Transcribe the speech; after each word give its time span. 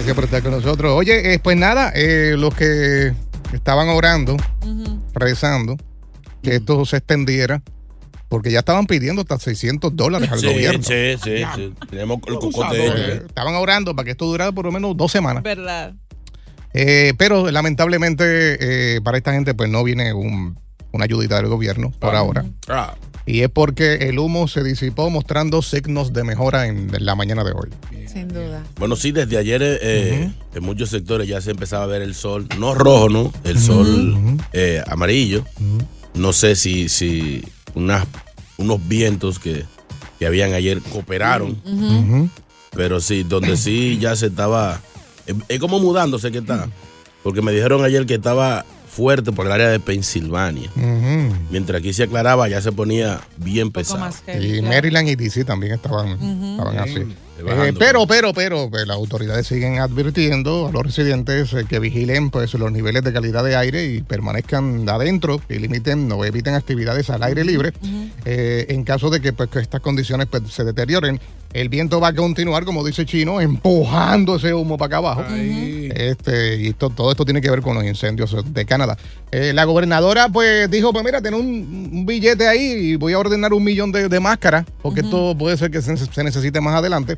Gracias 0.00 0.14
por 0.14 0.24
estar 0.24 0.42
con 0.42 0.52
nosotros. 0.52 0.92
Oye, 0.96 1.34
eh, 1.34 1.38
pues 1.40 1.58
nada, 1.58 1.92
eh, 1.94 2.34
los 2.38 2.54
que 2.54 3.12
estaban 3.52 3.90
orando, 3.90 4.34
rezando, 5.12 5.76
que 6.42 6.54
esto 6.56 6.86
se 6.86 6.96
extendiera, 6.96 7.60
porque 8.30 8.50
ya 8.50 8.60
estaban 8.60 8.86
pidiendo 8.86 9.20
hasta 9.20 9.38
600 9.38 9.94
dólares 9.94 10.30
al 10.32 10.38
Sí, 10.40 10.46
gobierno. 10.46 10.82
sí, 10.82 11.16
sí, 11.22 11.42
sí. 11.54 11.74
Tenemos 11.90 12.18
el 12.28 12.34
cocote 12.38 12.76
de 12.78 12.86
Eh, 12.86 12.92
ellos, 13.12 13.24
estaban 13.26 13.54
orando 13.56 13.94
para 13.94 14.04
que 14.06 14.12
esto 14.12 14.24
durara 14.24 14.52
por 14.52 14.64
lo 14.64 14.72
menos 14.72 14.96
dos 14.96 15.12
semanas. 15.12 15.42
¿Verdad? 15.42 15.92
Eh, 16.72 17.12
pero 17.18 17.50
lamentablemente 17.50 18.94
eh, 18.96 19.00
para 19.02 19.18
esta 19.18 19.34
gente 19.34 19.52
pues 19.52 19.68
no 19.68 19.84
viene 19.84 20.14
un- 20.14 20.58
una 20.92 21.04
ayudita 21.04 21.36
del 21.36 21.46
gobierno 21.48 21.92
por 21.98 22.14
ahora. 22.14 22.44
Ah, 22.68 22.94
Y 23.26 23.40
es 23.42 23.48
porque 23.50 23.94
el 24.08 24.18
humo 24.18 24.48
se 24.48 24.62
disipó 24.62 25.08
mostrando 25.10 25.62
signos 25.62 26.12
de 26.12 26.24
mejora 26.24 26.66
en, 26.66 26.90
la 27.04 27.14
mañana 27.14 27.44
de 27.44 27.52
hoy. 27.52 27.70
Sin 28.06 28.28
duda. 28.28 28.64
Bueno, 28.78 28.96
sí, 28.96 29.12
desde 29.12 29.36
ayer 29.38 29.62
eh, 29.62 30.32
en 30.54 30.62
muchos 30.64 30.90
sectores 30.90 31.28
ya 31.28 31.40
se 31.40 31.52
empezaba 31.52 31.84
a 31.84 31.86
ver 31.86 32.02
el 32.02 32.14
sol, 32.14 32.48
no 32.58 32.74
rojo, 32.74 33.08
¿no? 33.08 33.32
El 33.44 33.58
sol 33.60 34.16
eh, 34.52 34.82
amarillo. 34.88 35.44
No 36.14 36.32
sé 36.32 36.56
si, 36.56 36.88
si 36.88 37.44
unas, 37.74 38.04
unos 38.56 38.86
vientos 38.88 39.38
que, 39.38 39.64
que 40.18 40.26
habían 40.26 40.52
ayer 40.54 40.80
cooperaron, 40.80 41.60
pero 42.72 43.00
sí, 43.00 43.22
donde 43.22 43.56
sí 43.56 43.98
ya 44.00 44.16
se 44.16 44.26
estaba... 44.26 44.80
Es, 45.26 45.36
es 45.48 45.60
como 45.60 45.78
mudándose 45.78 46.32
que 46.32 46.38
está, 46.38 46.68
porque 47.22 47.42
me 47.42 47.52
dijeron 47.52 47.84
ayer 47.84 48.06
que 48.06 48.14
estaba 48.14 48.64
fuerte 48.90 49.30
por 49.32 49.46
el 49.46 49.52
área 49.52 49.68
de 49.68 49.78
Pensilvania. 49.78 50.70
Mientras 51.50 51.78
aquí 51.78 51.92
se 51.92 52.04
aclaraba, 52.04 52.48
ya 52.48 52.60
se 52.60 52.72
ponía 52.72 53.20
bien 53.36 53.70
pesado. 53.70 54.10
heavy, 54.26 54.46
Y 54.46 54.58
claro. 54.58 54.68
Maryland 54.74 55.08
y 55.08 55.16
DC 55.16 55.44
también 55.44 55.74
estaban, 55.74 56.08
estaban 56.10 56.78
así. 56.78 57.06
Eh, 57.40 57.72
pero, 57.78 58.06
pero, 58.06 58.34
pero, 58.34 58.70
pues, 58.70 58.86
las 58.86 58.96
autoridades 58.96 59.46
siguen 59.46 59.78
advirtiendo 59.78 60.68
a 60.68 60.72
los 60.72 60.82
residentes 60.82 61.52
eh, 61.54 61.64
que 61.66 61.78
vigilen 61.78 62.30
pues, 62.30 62.52
los 62.54 62.70
niveles 62.70 63.02
de 63.02 63.12
calidad 63.12 63.44
de 63.44 63.56
aire 63.56 63.86
y 63.86 64.02
permanezcan 64.02 64.86
adentro 64.88 65.40
y 65.48 65.58
limiten 65.58 66.10
o 66.12 66.24
eviten 66.24 66.54
actividades 66.54 67.08
al 67.08 67.22
aire 67.22 67.44
libre. 67.44 67.72
Eh, 68.24 68.66
en 68.68 68.84
caso 68.84 69.08
de 69.08 69.20
que, 69.20 69.32
pues, 69.32 69.48
que 69.48 69.60
estas 69.60 69.80
condiciones 69.80 70.26
pues, 70.30 70.42
se 70.52 70.64
deterioren, 70.64 71.20
el 71.52 71.68
viento 71.68 72.00
va 72.00 72.08
a 72.08 72.14
continuar, 72.14 72.64
como 72.64 72.84
dice 72.84 73.04
Chino, 73.04 73.40
empujando 73.40 74.36
ese 74.36 74.54
humo 74.54 74.78
para 74.78 74.86
acá 74.86 74.96
abajo. 74.98 75.24
Este, 75.92 76.56
y 76.62 76.68
esto- 76.68 76.90
todo 76.90 77.10
esto 77.10 77.24
tiene 77.24 77.40
que 77.40 77.50
ver 77.50 77.60
con 77.62 77.74
los 77.74 77.84
incendios 77.84 78.36
de 78.52 78.64
Canadá. 78.64 78.96
Eh, 79.32 79.52
la 79.52 79.64
gobernadora 79.64 80.28
pues 80.28 80.70
dijo, 80.70 80.92
pues 80.92 81.04
mira, 81.04 81.20
tengo 81.20 81.38
un, 81.38 81.90
un 81.92 82.06
billete 82.06 82.46
ahí 82.48 82.60
y 82.92 82.96
voy 82.96 83.12
a 83.12 83.18
ordenar 83.18 83.52
un 83.52 83.62
millón 83.64 83.90
de, 83.92 84.08
de 84.08 84.20
máscaras, 84.20 84.64
porque 84.82 85.00
esto 85.00 85.36
puede 85.38 85.56
ser 85.56 85.70
que 85.70 85.82
se, 85.82 85.96
se 85.96 86.24
necesite 86.24 86.60
más 86.60 86.74
adelante. 86.74 87.16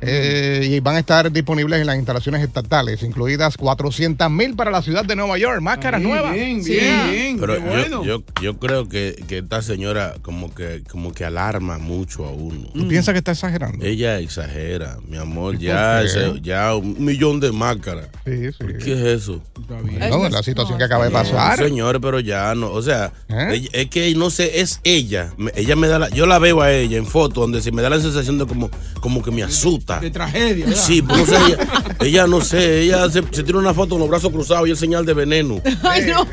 Eh, 0.00 0.66
y 0.70 0.80
van 0.80 0.96
a 0.96 0.98
estar 1.00 1.30
disponibles 1.30 1.80
en 1.80 1.86
las 1.86 1.96
instalaciones 1.96 2.42
estatales, 2.42 3.02
incluidas 3.02 3.56
400 3.56 4.30
mil 4.30 4.54
para 4.54 4.70
la 4.70 4.82
ciudad 4.82 5.04
de 5.04 5.14
Nueva 5.16 5.38
York, 5.38 5.60
máscaras 5.60 6.00
nuevas. 6.00 6.32
Bien, 6.34 6.62
Sí. 6.62 6.72
bien, 6.72 7.10
bien. 7.10 7.38
Pero 7.40 7.56
yo, 7.56 7.62
bueno. 7.64 8.04
yo, 8.04 8.22
yo 8.42 8.58
creo 8.58 8.88
que, 8.88 9.22
que 9.28 9.38
esta 9.38 9.62
señora 9.62 10.14
como 10.22 10.54
que, 10.54 10.82
como 10.90 11.12
que 11.12 11.24
alarma 11.24 11.78
mucho 11.78 12.24
a 12.26 12.30
uno. 12.30 12.68
¿Tú 12.74 12.88
piensas 12.88 13.12
que 13.12 13.18
está 13.18 13.32
exagerando? 13.32 13.71
Ella 13.80 14.18
exagera, 14.18 14.98
mi 15.08 15.16
amor, 15.16 15.58
ya, 15.58 16.02
ese- 16.02 16.40
ya 16.42 16.74
un 16.74 17.02
millón 17.04 17.40
de 17.40 17.52
máscaras. 17.52 18.08
Sí, 18.24 18.52
sí. 18.52 18.66
¿Qué 18.84 18.92
es 18.92 19.22
eso? 19.22 19.40
Está 19.60 19.80
bien. 19.80 19.98
No, 20.10 20.28
la 20.28 20.42
situación 20.42 20.78
que 20.78 20.84
acaba 20.84 21.04
de 21.04 21.10
pasar. 21.10 21.56
Señores, 21.58 22.00
pero 22.02 22.20
ya 22.20 22.54
no, 22.54 22.70
o 22.70 22.82
sea, 22.82 23.12
¿Eh? 23.28 23.68
es 23.72 23.86
que 23.88 24.14
no 24.14 24.30
sé, 24.30 24.60
es 24.60 24.80
ella. 24.84 25.32
Ella 25.54 25.76
me 25.76 25.88
da 25.88 25.98
la, 25.98 26.08
yo 26.10 26.26
la 26.26 26.38
veo 26.38 26.60
a 26.60 26.72
ella 26.72 26.98
en 26.98 27.06
foto 27.06 27.40
donde 27.40 27.60
se 27.62 27.72
me 27.72 27.82
da 27.82 27.90
la 27.90 28.00
sensación 28.00 28.38
de 28.38 28.46
como, 28.46 28.70
como 29.00 29.22
que 29.22 29.30
me 29.30 29.42
asusta. 29.42 30.00
De 30.00 30.10
tragedia, 30.10 30.66
¿verdad? 30.66 30.80
Sí, 30.80 31.02
pues, 31.02 31.18
no 31.18 31.26
sé, 31.26 31.36
ella, 31.46 31.58
ella 32.00 32.26
no 32.26 32.40
sé, 32.40 32.80
ella 32.82 33.10
se, 33.10 33.22
se 33.30 33.42
tira 33.42 33.58
una 33.58 33.74
foto 33.74 33.90
con 33.90 34.00
los 34.00 34.08
brazos 34.08 34.30
cruzados 34.32 34.68
y 34.68 34.70
el 34.72 34.76
señal 34.76 35.06
de 35.06 35.14
veneno. 35.14 35.60
Ay, 35.82 36.06
no. 36.06 36.26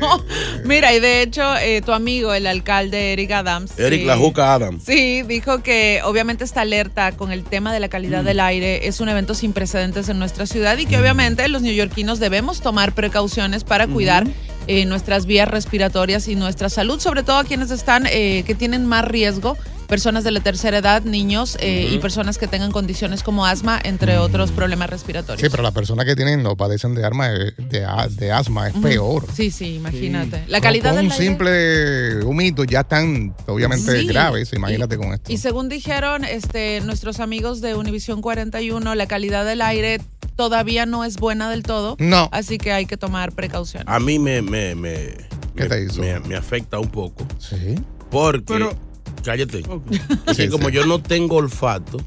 Mira, 0.64 0.94
y 0.94 1.00
de 1.00 1.22
hecho, 1.22 1.42
eh, 1.56 1.82
tu 1.82 1.92
amigo, 1.92 2.32
el 2.34 2.46
alcalde 2.46 3.12
Eric 3.12 3.30
Adams. 3.32 3.78
Eric 3.78 4.02
eh, 4.02 4.06
La 4.06 4.16
Juca 4.16 4.54
Adams. 4.54 4.84
Sí, 4.84 5.22
dijo 5.22 5.62
que 5.62 6.00
obviamente 6.04 6.44
esta 6.44 6.60
alerta 6.62 7.12
con 7.16 7.29
el 7.32 7.44
tema 7.44 7.72
de 7.72 7.80
la 7.80 7.88
calidad 7.88 8.24
del 8.24 8.40
aire 8.40 8.86
es 8.86 9.00
un 9.00 9.08
evento 9.08 9.34
sin 9.34 9.52
precedentes 9.52 10.08
en 10.08 10.18
nuestra 10.18 10.46
ciudad 10.46 10.78
y 10.78 10.86
que 10.86 10.98
obviamente 10.98 11.46
los 11.48 11.62
neoyorquinos 11.62 12.18
debemos 12.18 12.60
tomar 12.60 12.94
precauciones 12.94 13.64
para 13.64 13.86
cuidar 13.86 14.26
eh, 14.66 14.84
nuestras 14.84 15.26
vías 15.26 15.48
respiratorias 15.48 16.28
y 16.28 16.36
nuestra 16.36 16.68
salud, 16.68 17.00
sobre 17.00 17.22
todo 17.22 17.38
a 17.38 17.44
quienes 17.44 17.70
están, 17.70 18.06
eh, 18.06 18.44
que 18.46 18.54
tienen 18.54 18.86
más 18.86 19.04
riesgo, 19.04 19.56
personas 19.90 20.24
de 20.24 20.30
la 20.30 20.40
tercera 20.40 20.78
edad, 20.78 21.02
niños 21.02 21.58
eh, 21.60 21.90
y 21.92 21.98
personas 21.98 22.38
que 22.38 22.46
tengan 22.46 22.70
condiciones 22.72 23.22
como 23.22 23.44
asma, 23.44 23.78
entre 23.82 24.16
otros 24.16 24.50
problemas 24.52 24.88
respiratorios. 24.88 25.42
Sí, 25.42 25.48
pero 25.50 25.62
las 25.62 25.72
personas 25.72 26.06
que 26.06 26.16
tienen 26.16 26.46
o 26.46 26.56
padecen 26.56 26.94
de, 26.94 27.04
arma, 27.04 27.30
eh, 27.30 27.52
de, 27.58 27.86
de 28.16 28.32
asma 28.32 28.68
es 28.68 28.74
peor. 28.76 29.26
Sí, 29.34 29.50
sí, 29.50 29.74
imagínate. 29.74 30.44
La 30.46 30.60
calidad 30.62 30.90
con 30.90 30.96
del 30.96 31.06
un 31.06 31.12
aire- 31.12 31.24
simple 31.26 32.24
humito 32.24 32.64
ya 32.64 32.80
están 32.80 33.34
obviamente 33.46 34.00
Sí. 34.00 34.06
graves, 34.06 34.52
imagínate 34.54 34.94
Y- 34.94 34.98
con 34.98 35.12
esto. 35.12 35.30
Y 35.32 35.36
según 35.38 35.68
dijeron 35.68 36.24
este, 36.24 36.80
nuestros 36.82 37.20
amigos 37.20 37.60
de 37.60 37.74
Univisión 37.74 38.22
41, 38.22 38.94
la 38.94 39.06
calidad 39.06 39.44
del 39.44 39.60
aire 39.60 40.00
todavía 40.36 40.86
no 40.86 41.04
es 41.04 41.16
buena 41.18 41.50
del 41.50 41.64
todo. 41.64 41.96
No. 41.98 42.28
Así 42.32 42.56
que 42.58 42.72
hay 42.72 42.86
que 42.86 42.96
tomar 42.96 43.32
precauciones. 43.32 43.88
A 43.88 43.98
mí 44.00 44.18
me, 44.18 44.40
me, 44.40 44.74
me, 44.74 44.94
¿Qué 45.56 45.64
me- 45.64 45.66
te 45.66 45.82
hizo? 45.84 46.00
me- 46.00 46.20
me 46.20 46.36
afecta 46.36 46.78
un 46.78 46.88
poco. 46.88 47.26
Sí. 47.38 47.74
Porque, 48.10 48.44
Pero- 48.46 48.89
cállate, 49.22 49.62
Ok. 49.68 49.82
es 49.92 50.36
que 50.36 50.42
Sí, 50.44 50.48
como 50.48 50.68
sí. 50.68 50.74
yo 50.74 50.86
no 50.86 51.00
tengo 51.02 51.36
olfato, 51.36 51.98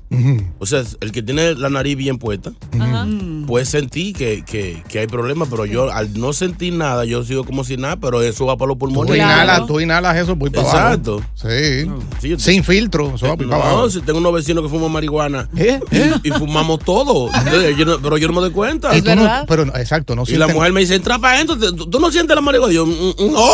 o 0.59 0.65
sea, 0.65 0.83
el 1.01 1.11
que 1.11 1.21
tiene 1.21 1.55
la 1.55 1.69
nariz 1.69 1.95
bien 1.97 2.17
puesta, 2.17 2.51
después 2.71 3.69
sentí 3.69 4.13
que, 4.13 4.43
que, 4.45 4.83
que 4.87 4.99
hay 4.99 5.07
problemas, 5.07 5.47
pero 5.49 5.65
yo 5.65 5.91
al 5.91 6.13
no 6.19 6.33
sentir 6.33 6.73
nada, 6.73 7.05
yo 7.05 7.23
sigo 7.23 7.43
como 7.43 7.63
si 7.63 7.77
nada, 7.77 7.97
pero 7.97 8.21
eso 8.21 8.45
va 8.45 8.57
para 8.57 8.69
los 8.69 8.77
pulmones. 8.77 9.07
Tú 9.11 9.15
inhalas, 9.15 9.65
tú 9.67 9.79
inhalas 9.79 10.17
eso 10.17 10.35
muy 10.35 10.49
para 10.49 10.69
abajo. 10.69 10.77
Exacto. 10.77 11.21
Sí. 11.35 11.89
Sí, 12.21 12.29
yo- 12.29 12.39
Sin 12.39 12.63
filtro. 12.63 13.13
Eso 13.15 13.27
va 13.27 13.35
para 13.37 13.49
No, 13.49 13.55
abajo. 13.55 13.89
si 13.89 14.01
tengo 14.01 14.19
unos 14.19 14.33
vecinos 14.33 14.63
que 14.63 14.69
fuman 14.69 14.91
marihuana 14.91 15.49
¿Eh? 15.57 15.79
y, 16.23 16.29
y 16.29 16.31
fumamos 16.31 16.79
todo, 16.79 17.29
Entonces, 17.33 17.77
yo 17.77 17.85
no- 17.85 17.99
pero 17.99 18.17
yo 18.17 18.27
no 18.27 18.33
me 18.33 18.41
doy 18.41 18.51
cuenta. 18.51 18.95
Y 18.95 19.01
tú 19.01 19.15
no- 19.15 19.29
pero 19.47 19.65
no, 19.65 19.75
exacto, 19.75 20.15
no 20.15 20.23
Y 20.27 20.35
la 20.35 20.47
mujer 20.47 20.71
me 20.73 20.79
dice, 20.81 20.95
entra 20.95 21.19
para 21.19 21.35
adentro, 21.35 21.57
¿tú, 21.73 21.89
tú 21.89 21.99
no 21.99 22.11
sientes 22.11 22.35
la 22.35 22.41
marihuana? 22.41 22.71
Y 22.71 22.75
yo, 22.75 22.85
"Mm, 22.85 22.91
mm, 22.91 23.31
no. 23.33 23.49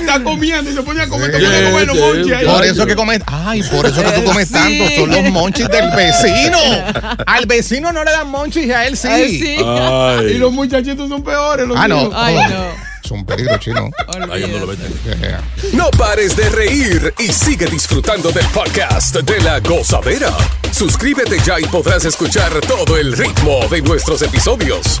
Está 0.30 0.40
comiendo 0.40 0.70
y 0.70 0.74
se 0.74 0.82
pone 0.82 1.02
a 1.02 1.08
comer, 1.08 1.30
Sí, 1.32 1.38
te 1.38 1.44
pone 1.44 1.56
a 1.58 1.70
comer 1.70 1.86
los 1.86 1.96
monchis 1.96 2.32
ahí. 2.32 2.46
Por 2.46 2.64
eso 2.64 2.86
que 2.86 2.96
comes, 2.96 3.20
ay, 3.26 3.62
por 3.64 3.86
eso 3.86 4.02
que 4.02 4.10
tú 4.12 4.24
comes 4.24 4.48
Sí. 4.48 4.54
tanto, 4.54 4.84
son 4.96 5.10
los 5.10 5.32
monchis 5.32 5.68
del 5.68 5.90
vecino. 5.90 6.58
Al 7.26 7.46
vecino 7.46 7.92
no 7.92 8.04
le 8.04 8.10
dan 8.10 8.28
monchis 8.30 8.66
y 8.66 8.72
a 8.72 8.86
él 8.86 8.96
sí. 8.96 9.08
Ay. 9.08 10.26
Y 10.26 10.34
los 10.38 10.52
muchachitos 10.52 11.08
son 11.08 11.22
peores. 11.22 11.66
Los 11.66 11.76
Ah, 11.78 11.88
no. 11.88 11.96
míos. 12.02 12.12
Ay, 12.16 12.36
Es 13.04 13.10
un 13.10 13.24
peligro 13.24 13.56
chino. 13.58 13.90
No 15.72 15.90
pares 15.90 16.36
de 16.36 16.48
reír 16.50 17.14
y 17.18 17.28
sigue 17.32 17.66
disfrutando 17.66 18.30
del 18.30 18.46
podcast 18.46 19.16
de 19.16 19.40
la 19.40 19.60
gozadera. 19.60 20.30
Suscríbete 20.72 21.38
ya 21.44 21.58
y 21.60 21.64
podrás 21.64 22.04
escuchar 22.04 22.52
todo 22.66 22.96
el 22.96 23.12
ritmo 23.16 23.60
de 23.70 23.82
nuestros 23.82 24.22
episodios. 24.22 25.00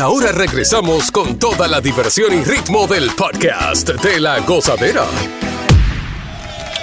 Y 0.00 0.02
ahora 0.02 0.32
regresamos 0.32 1.10
con 1.10 1.38
toda 1.38 1.68
la 1.68 1.82
diversión 1.82 2.32
y 2.32 2.42
ritmo 2.42 2.86
del 2.86 3.10
podcast 3.10 3.86
de 3.86 4.18
la 4.18 4.40
gozadera. 4.40 5.04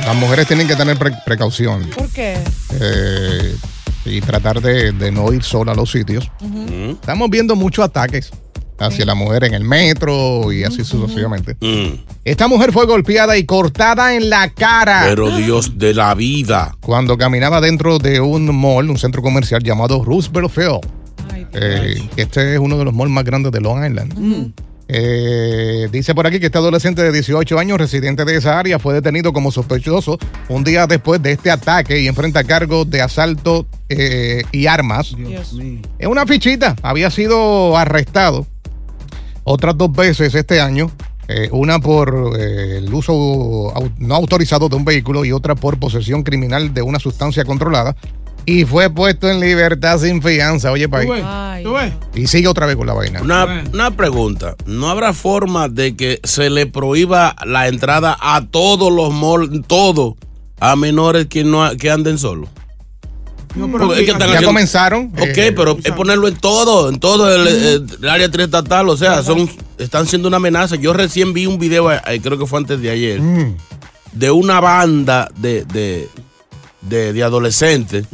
Las 0.06 0.16
mujeres 0.16 0.46
tienen 0.46 0.68
que 0.68 0.76
tener 0.76 1.00
pre- 1.00 1.16
precaución 1.26 1.90
¿Por 1.96 2.08
qué? 2.10 2.38
eh, 2.80 3.56
y 4.06 4.22
tratar 4.22 4.62
de, 4.62 4.92
de 4.92 5.12
no 5.12 5.34
ir 5.34 5.42
sola 5.42 5.72
a 5.72 5.76
los 5.76 5.90
sitios. 5.90 6.30
Estamos 6.92 7.28
viendo 7.32 7.56
muchos 7.56 7.86
ataques 7.86 8.30
hacia 8.78 9.04
la 9.04 9.16
mujer 9.16 9.46
en 9.46 9.56
el 9.56 9.64
metro 9.64 10.52
y 10.54 10.64
así 10.64 10.84
sucesivamente. 10.84 11.58
Esta 12.24 12.48
mujer 12.48 12.72
fue 12.72 12.86
golpeada 12.86 13.36
y 13.36 13.48
cortada 13.48 14.14
en 14.14 14.30
la 14.30 14.52
cara. 14.52 15.06
Pero 15.08 15.36
Dios 15.36 15.80
de 15.80 15.96
la 15.96 16.14
vida. 16.14 16.78
Cuando 16.82 17.18
caminaba 17.18 17.62
dentro 17.62 17.98
de 17.98 18.22
un 18.22 18.56
mall, 18.56 18.92
un 18.92 19.00
centro 19.00 19.24
comercial 19.24 19.64
llamado 19.64 20.04
Roosevelt 20.06 20.52
Field. 20.52 20.82
Eh, 21.54 22.10
este 22.18 22.54
es 22.54 22.60
uno 22.60 22.78
de 22.78 22.86
los 22.86 22.94
malls 22.94 23.12
más 23.12 23.24
grandes 23.24 23.52
de 23.52 23.62
Long 23.62 23.86
Island. 23.86 24.54
Eh, 24.90 25.90
dice 25.92 26.16
por 26.16 26.26
aquí 26.26 26.40
que 26.40 26.46
este 26.46 26.58
adolescente 26.58 27.04
de 27.04 27.12
18 27.12 27.60
años, 27.60 27.78
residente 27.78 28.24
de 28.24 28.38
esa 28.38 28.58
área, 28.58 28.80
fue 28.80 28.94
detenido 28.94 29.34
como 29.34 29.52
sospechoso 29.52 30.18
un 30.48 30.64
día 30.64 30.88
después 30.88 31.22
de 31.22 31.34
este 31.34 31.52
ataque 31.52 32.00
y 32.00 32.08
enfrenta 32.08 32.44
cargos 32.46 32.90
de 32.90 33.02
asalto 33.02 33.68
eh, 33.90 34.44
y 34.52 34.68
armas. 34.68 35.14
Es 36.00 36.08
una 36.08 36.26
fichita, 36.26 36.76
había 36.82 37.12
sido 37.12 37.76
arrestado 37.78 38.48
otras 39.44 39.78
dos 39.78 39.92
veces 39.92 40.36
este 40.36 40.62
año. 40.62 40.92
eh, 41.30 41.50
una 41.52 41.80
por 41.80 42.38
eh, 42.40 42.78
el 42.78 42.94
uso 42.94 43.74
no 43.98 44.16
autorizado 44.16 44.70
de 44.70 44.78
un 44.78 44.86
vehículo 44.86 45.26
y 45.26 45.34
otra 45.34 45.56
por 45.56 45.78
posesión 45.78 46.24
criminal 46.24 46.74
de 46.74 46.82
una 46.82 47.00
sustancia 47.00 47.44
controlada. 47.44 47.96
Y 48.50 48.64
fue 48.64 48.90
puesto 48.90 49.30
en 49.30 49.42
libertad 49.42 50.00
sin 50.00 50.22
fianza. 50.24 50.72
Oye, 50.72 50.88
país. 50.88 51.10
¿Tú 51.64 51.74
ves? 51.74 51.92
Y 52.16 52.28
sigue 52.28 52.48
otra 52.48 52.66
vez 52.66 52.78
con 52.78 52.88
la 52.88 52.94
vaina. 52.94 53.22
Una, 53.22 53.64
una 53.74 53.92
pregunta. 53.92 54.56
¿No 54.66 54.90
habrá 54.90 55.12
forma 55.12 55.68
de 55.68 55.98
que 55.98 56.22
se 56.24 56.50
le 56.50 56.66
prohíba 56.66 57.36
la 57.46 57.68
entrada 57.68 58.18
a 58.22 58.46
todos 58.46 58.90
los 58.90 59.14
malls, 59.14 59.68
todo, 59.68 60.16
a 60.62 60.78
menores 60.78 61.26
que 61.28 61.44
no 61.44 61.70
que 61.78 61.92
anden 61.92 62.18
solos? 62.18 62.48
pero 63.54 63.70
Porque 63.80 64.00
es 64.02 64.14
que 64.14 64.18
ya 64.18 64.26
haciendo- 64.26 64.48
comenzaron. 64.48 65.06
Ok, 65.18 65.38
eh, 65.38 65.52
pero 65.54 65.78
es 65.84 65.92
ponerlo 65.92 66.30
en 66.30 66.36
todo, 66.38 66.88
en 66.90 67.00
todo 67.00 67.34
el, 67.36 67.48
el 68.02 68.10
área 68.10 68.32
triestatal. 68.32 68.88
O 68.88 68.96
sea, 68.96 69.24
son, 69.24 69.50
están 69.78 70.08
siendo 70.08 70.30
una 70.30 70.38
amenaza. 70.38 70.78
Yo 70.78 70.94
recién 70.94 71.34
vi 71.34 71.48
un 71.48 71.60
video, 71.60 71.92
eh, 71.92 72.00
creo 72.24 72.38
que 72.38 72.46
fue 72.46 72.60
antes 72.60 72.80
de 72.82 72.92
ayer, 72.92 73.20
Mm. 73.20 73.56
de 74.14 74.32
una 74.32 74.62
banda 74.62 75.28
de, 75.38 75.66
de, 75.66 76.08
de, 76.90 77.14
de 77.14 77.24
adolescentes 77.24 78.06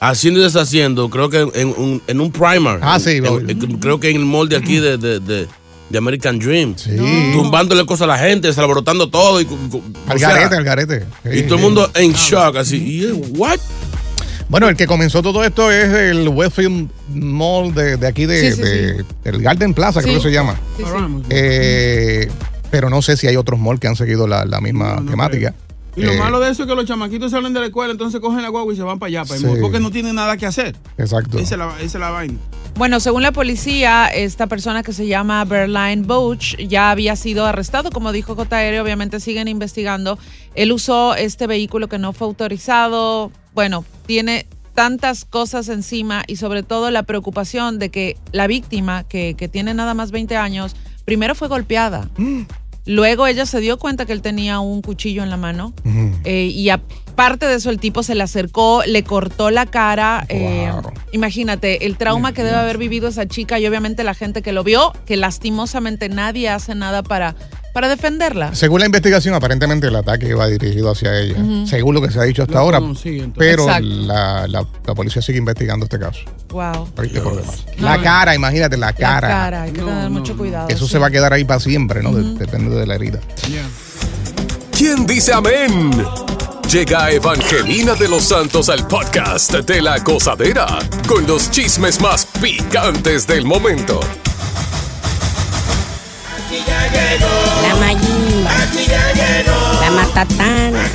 haciendo 0.00 0.40
y 0.40 0.42
deshaciendo, 0.44 1.08
creo 1.10 1.28
que 1.30 1.38
en, 1.54 1.68
un- 1.76 2.02
en 2.06 2.20
un 2.20 2.30
primer. 2.32 2.78
Ah, 2.82 2.98
sí, 3.00 3.18
En- 3.18 3.50
en- 3.50 3.78
creo 3.78 3.98
que 4.00 4.10
en 4.10 4.16
el 4.16 4.24
mall 4.24 4.48
de 4.48 4.56
aquí 4.56 4.78
de, 4.78 4.96
de, 4.98 5.20
de- 5.20 5.46
de 5.90 5.98
American 5.98 6.38
Dream. 6.38 6.74
Sí. 6.76 6.90
Tumbándole 7.32 7.84
cosas 7.84 8.02
a 8.02 8.06
la 8.06 8.18
gente, 8.18 8.48
alborotando 8.56 9.10
todo. 9.10 9.40
Y, 9.40 9.48
Al 10.06 10.18
sea, 10.20 10.28
garete, 10.30 10.54
al 10.56 10.64
garete. 10.64 11.06
y 11.24 11.38
Sí, 11.38 11.42
todo 11.42 11.56
el 11.56 11.62
mundo 11.62 11.90
en 11.94 12.12
shock, 12.12 12.56
así. 12.56 12.76
Y, 12.76 13.10
¿What? 13.36 13.58
Bueno, 14.48 14.68
el 14.68 14.76
que 14.76 14.86
comenzó 14.86 15.20
todo 15.22 15.44
esto 15.44 15.70
es 15.70 15.88
el 15.92 16.28
Westfield 16.28 16.88
Mall 17.14 17.72
de, 17.74 17.96
de 17.96 18.06
aquí 18.06 18.26
de, 18.26 18.50
Sí, 18.50 18.56
sí, 18.56 18.62
de- 18.62 19.04
el 19.24 19.42
Garden 19.42 19.74
Plaza, 19.74 20.00
creo 20.02 20.14
que 20.14 20.20
se 20.20 20.30
llama. 20.32 20.54
Sí, 20.76 20.84
sí. 20.84 21.26
Eh, 21.30 22.28
pero 22.70 22.88
no 22.90 23.02
sé 23.02 23.16
si 23.16 23.26
hay 23.26 23.36
otros 23.36 23.58
malls 23.58 23.80
que 23.80 23.88
han 23.88 23.96
seguido 23.96 24.26
la, 24.28 24.44
la 24.44 24.60
misma 24.60 25.02
temática. 25.08 25.54
Y 25.96 26.02
lo 26.02 26.12
Eh, 26.12 26.18
malo 26.18 26.38
de 26.40 26.50
eso 26.50 26.62
es 26.62 26.68
que 26.68 26.74
los 26.74 26.84
chamaquitos 26.84 27.30
salen 27.32 27.52
de 27.52 27.60
la 27.60 27.66
escuela, 27.66 27.92
entonces 27.92 28.20
cogen 28.20 28.42
la 28.42 28.48
guagua 28.48 28.72
y 28.72 28.76
se 28.76 28.82
van 28.82 28.98
para 28.98 29.08
allá, 29.08 29.24
para 29.24 29.36
el 29.40 29.40
Sí. 29.40 29.60
porque 29.60 29.80
no 29.80 29.90
tienen 29.90 30.14
nada 30.14 30.36
que 30.36 30.46
hacer. 30.46 30.76
Exacto. 30.98 31.38
Esa 31.38 31.54
es 31.54 31.58
la, 31.58 31.66
esa 31.78 31.84
es 31.84 31.94
la 31.94 32.10
vaina. 32.10 32.38
Bueno, 32.76 33.00
según 33.00 33.22
la 33.22 33.32
policía, 33.32 34.06
esta 34.06 34.46
persona 34.46 34.82
que 34.82 34.92
se 34.92 35.06
llama 35.06 35.44
Berline 35.44 36.02
Bouch 36.06 36.56
ya 36.56 36.90
había 36.90 37.16
sido 37.16 37.44
arrestado, 37.44 37.90
como 37.90 38.12
dijo 38.12 38.36
JR, 38.36 38.80
obviamente 38.80 39.18
siguen 39.20 39.48
investigando. 39.48 40.18
Él 40.54 40.70
usó 40.72 41.14
este 41.16 41.46
vehículo 41.46 41.88
que 41.88 41.98
no 41.98 42.12
fue 42.12 42.28
autorizado. 42.28 43.32
Bueno, 43.54 43.84
tiene 44.06 44.46
tantas 44.74 45.24
cosas 45.24 45.68
encima 45.68 46.22
y 46.26 46.36
sobre 46.36 46.62
todo 46.62 46.90
la 46.90 47.02
preocupación 47.02 47.78
de 47.80 47.90
que 47.90 48.16
la 48.32 48.46
víctima, 48.46 49.02
que, 49.04 49.34
que 49.36 49.48
tiene 49.48 49.74
nada 49.74 49.92
más 49.94 50.12
20 50.12 50.36
años, 50.36 50.76
primero 51.04 51.34
fue 51.34 51.48
golpeada. 51.48 52.08
Luego 52.86 53.26
ella 53.26 53.46
se 53.46 53.60
dio 53.60 53.78
cuenta 53.78 54.06
que 54.06 54.12
él 54.12 54.22
tenía 54.22 54.60
un 54.60 54.82
cuchillo 54.82 55.22
en 55.22 55.30
la 55.30 55.36
mano 55.36 55.72
eh, 56.24 56.46
y 56.46 56.70
aparte 56.70 57.46
de 57.46 57.56
eso 57.56 57.70
el 57.70 57.78
tipo 57.78 58.02
se 58.02 58.14
le 58.14 58.22
acercó, 58.22 58.82
le 58.86 59.04
cortó 59.04 59.50
la 59.50 59.66
cara. 59.66 60.24
eh, 60.28 60.72
imagínate 61.12 61.86
el 61.86 61.96
trauma 61.96 62.32
que 62.32 62.44
debe 62.44 62.56
haber 62.56 62.78
vivido 62.78 63.08
esa 63.08 63.26
chica 63.26 63.58
y 63.58 63.66
obviamente 63.66 64.04
la 64.04 64.14
gente 64.14 64.42
que 64.42 64.52
lo 64.52 64.64
vio, 64.64 64.92
que 65.06 65.16
lastimosamente 65.16 66.08
nadie 66.08 66.48
hace 66.48 66.74
nada 66.74 67.02
para, 67.02 67.34
para 67.72 67.88
defenderla. 67.88 68.54
Según 68.54 68.80
la 68.80 68.86
investigación, 68.86 69.34
aparentemente 69.34 69.86
el 69.86 69.96
ataque 69.96 70.28
iba 70.28 70.46
dirigido 70.46 70.90
hacia 70.90 71.18
ella, 71.18 71.36
según 71.66 71.94
lo 71.94 72.02
que 72.02 72.10
se 72.10 72.18
ha 72.18 72.22
dicho 72.24 72.42
hasta 72.42 72.54
Lo 72.54 72.60
ahora. 72.60 72.78
entonces. 72.78 73.22
Pero 73.36 73.66
la, 73.66 73.80
la- 73.80 74.66
la 74.86 74.94
policía 74.94 75.22
sigue 75.22 75.38
investigando 75.38 75.84
este 75.84 75.98
caso. 75.98 76.20
Wow. 76.50 76.88
Ahorita 76.96 77.22
por 77.22 77.36
demás. 77.36 77.64
No, 77.78 77.84
La 77.86 77.96
no. 77.96 78.02
cara, 78.02 78.34
imagínate, 78.34 78.76
la 78.76 78.92
cara. 78.92 79.28
La 79.28 79.34
cara, 79.34 79.62
hay 79.62 79.72
que 79.72 79.80
tener 79.80 80.10
mucho 80.10 80.36
cuidado. 80.36 80.68
Eso 80.68 80.86
sí. 80.86 80.92
se 80.92 80.98
va 80.98 81.06
a 81.06 81.10
quedar 81.10 81.32
ahí 81.32 81.44
para 81.44 81.60
siempre, 81.60 82.02
¿no? 82.02 82.12
De- 82.12 82.34
depende 82.38 82.74
de 82.74 82.86
la 82.86 82.94
herida. 82.96 83.20
¿Quién 84.76 85.06
dice 85.06 85.32
amén? 85.32 85.90
Llega 86.70 87.10
Evangelina 87.10 87.94
de 87.94 88.08
los 88.08 88.22
Santos 88.24 88.68
al 88.68 88.86
podcast 88.86 89.52
de 89.52 89.82
la 89.82 89.98
gozadera 89.98 90.66
con 91.08 91.26
los 91.26 91.50
chismes 91.50 92.00
más 92.00 92.26
picantes 92.40 93.26
del 93.26 93.44
momento. 93.44 94.00
La 97.62 97.74
Maggi. 97.76 98.44
La 98.44 99.80
llama 99.80 100.06
Tatana. 100.14 100.88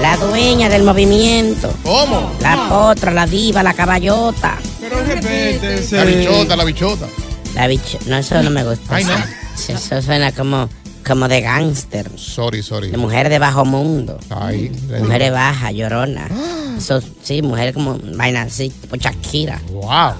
La 0.00 0.16
dueña 0.16 0.68
del 0.68 0.84
movimiento. 0.84 1.74
¿Cómo? 1.82 2.32
La 2.40 2.68
potra, 2.68 3.10
la 3.12 3.26
diva, 3.26 3.62
la 3.62 3.74
caballota. 3.74 4.58
Pero 4.80 5.02
respétese. 5.02 5.96
La 5.96 6.04
bichota, 6.04 6.56
la 6.56 6.64
bichota. 6.64 7.06
La 7.54 7.66
bicho... 7.66 7.98
No, 8.06 8.16
eso 8.18 8.42
no 8.42 8.50
me 8.50 8.62
gusta. 8.62 8.94
Ay, 8.94 9.04
no. 9.04 9.14
Eso, 9.54 9.72
eso 9.72 10.02
suena 10.02 10.30
como, 10.32 10.68
como 11.04 11.26
de 11.26 11.40
gángster. 11.40 12.10
Sorry, 12.16 12.62
sorry. 12.62 12.90
De 12.90 12.96
mujer 12.98 13.28
de 13.28 13.38
bajo 13.38 13.64
mundo. 13.64 14.18
Ay. 14.30 14.70
Mujeres 15.00 15.32
bajas, 15.32 15.72
llorona. 15.72 16.28
Eso, 16.76 17.00
sí, 17.22 17.40
mujer 17.40 17.72
como 17.72 17.98
vaina 18.16 18.42
así, 18.42 18.68
tipo 18.68 18.96
Shakira. 18.96 19.62
Wow. 19.70 20.12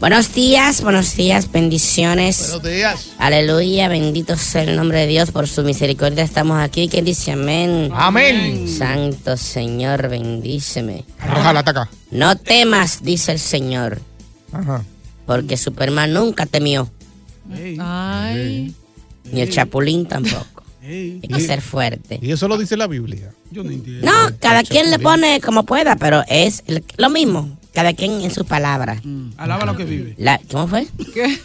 Buenos 0.00 0.32
días, 0.32 0.80
buenos 0.82 1.16
días, 1.16 1.50
bendiciones. 1.50 2.38
Buenos 2.52 2.62
días. 2.62 3.10
Aleluya, 3.18 3.88
bendito 3.88 4.36
sea 4.36 4.62
el 4.62 4.76
nombre 4.76 5.00
de 5.00 5.06
Dios, 5.08 5.32
por 5.32 5.48
su 5.48 5.64
misericordia 5.64 6.22
estamos 6.22 6.60
aquí. 6.60 6.88
¿Quién 6.88 7.04
dice 7.04 7.32
amén? 7.32 7.90
Amén. 7.92 8.68
Santo 8.68 9.36
Señor, 9.36 10.08
bendíceme. 10.08 11.04
Ojalá 11.36 11.60
ataca. 11.60 11.90
No 12.12 12.36
temas, 12.36 13.02
dice 13.02 13.32
el 13.32 13.40
Señor, 13.40 14.00
Ajá. 14.52 14.84
porque 15.26 15.56
Superman 15.56 16.12
nunca 16.12 16.46
temió, 16.46 16.88
Ay. 17.80 18.72
ni 19.32 19.40
el 19.40 19.50
Chapulín 19.50 20.06
tampoco. 20.06 20.62
Hay 20.80 21.20
que 21.20 21.40
ser 21.40 21.60
fuerte. 21.60 22.18
Y 22.22 22.30
eso 22.30 22.46
lo 22.48 22.56
dice 22.56 22.76
la 22.76 22.86
Biblia. 22.86 23.32
yo 23.50 23.64
no 23.64 23.70
entiendo. 23.72 24.06
No, 24.06 24.12
cada 24.38 24.62
quien 24.62 24.90
le 24.92 24.98
pone 25.00 25.40
como 25.40 25.64
pueda, 25.64 25.96
pero 25.96 26.22
es 26.28 26.62
el- 26.66 26.84
lo 26.96 27.10
mismo. 27.10 27.57
Cada 27.74 27.92
quien 27.92 28.20
en 28.22 28.30
sus 28.30 28.46
palabras. 28.46 29.00
Mm, 29.04 29.30
Alaba 29.36 29.64
lo 29.66 29.76
que 29.76 29.84
vive. 29.84 30.14
La- 30.18 30.40
¿Cómo 30.50 30.66
fue? 30.68 30.86
¿Qué? 31.14 31.38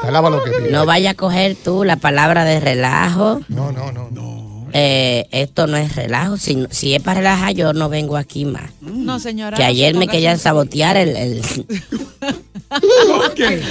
Te 0.00 0.06
alaba 0.08 0.30
lo 0.30 0.42
que 0.42 0.50
pide. 0.50 0.70
No 0.70 0.86
vaya 0.86 1.10
a 1.10 1.14
coger 1.14 1.56
tú 1.62 1.84
la 1.84 1.96
palabra 1.96 2.44
de 2.44 2.60
relajo. 2.60 3.40
No, 3.48 3.72
no, 3.72 3.92
no. 3.92 4.08
no. 4.10 4.68
Eh, 4.72 5.26
esto 5.32 5.66
no 5.66 5.76
es 5.76 5.96
relajo. 5.96 6.36
Si, 6.36 6.66
si 6.70 6.94
es 6.94 7.02
para 7.02 7.20
relajar, 7.20 7.52
yo 7.54 7.72
no 7.72 7.88
vengo 7.88 8.16
aquí 8.16 8.44
más. 8.44 8.70
No, 8.80 9.18
señora. 9.18 9.56
Que 9.56 9.64
ayer 9.64 9.94
me 9.96 10.06
querían 10.06 10.38
sabotear 10.38 10.96
el, 10.96 11.16
el, 11.16 11.42
¿Por 12.68 13.34
qué? 13.34 13.62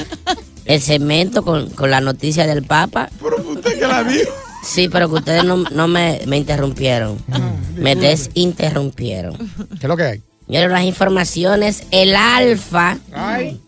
el 0.65 0.81
segmento 0.81 1.43
con, 1.43 1.69
con 1.71 1.89
la 1.89 2.01
noticia 2.01 2.45
del 2.45 2.63
Papa. 2.63 3.09
Pero 3.21 3.37
usted 3.49 3.79
que 3.79 3.87
la 3.87 4.03
dijo. 4.03 4.31
Sí, 4.61 4.89
pero 4.89 5.07
que 5.07 5.15
ustedes 5.15 5.45
no, 5.45 5.55
no 5.71 5.87
me, 5.87 6.19
me 6.27 6.37
interrumpieron. 6.37 7.17
Ah, 7.31 7.53
Me 7.77 7.95
desinterrumpieron. 7.95 9.37
¿Qué 9.37 9.77
es 9.81 9.87
lo 9.87 9.95
que 9.95 10.03
hay? 10.03 10.21
Señores, 10.49 10.71
las 10.71 10.83
informaciones, 10.83 11.83
el 11.91 12.15
alfa, 12.15 12.97
Ay. 13.13 13.59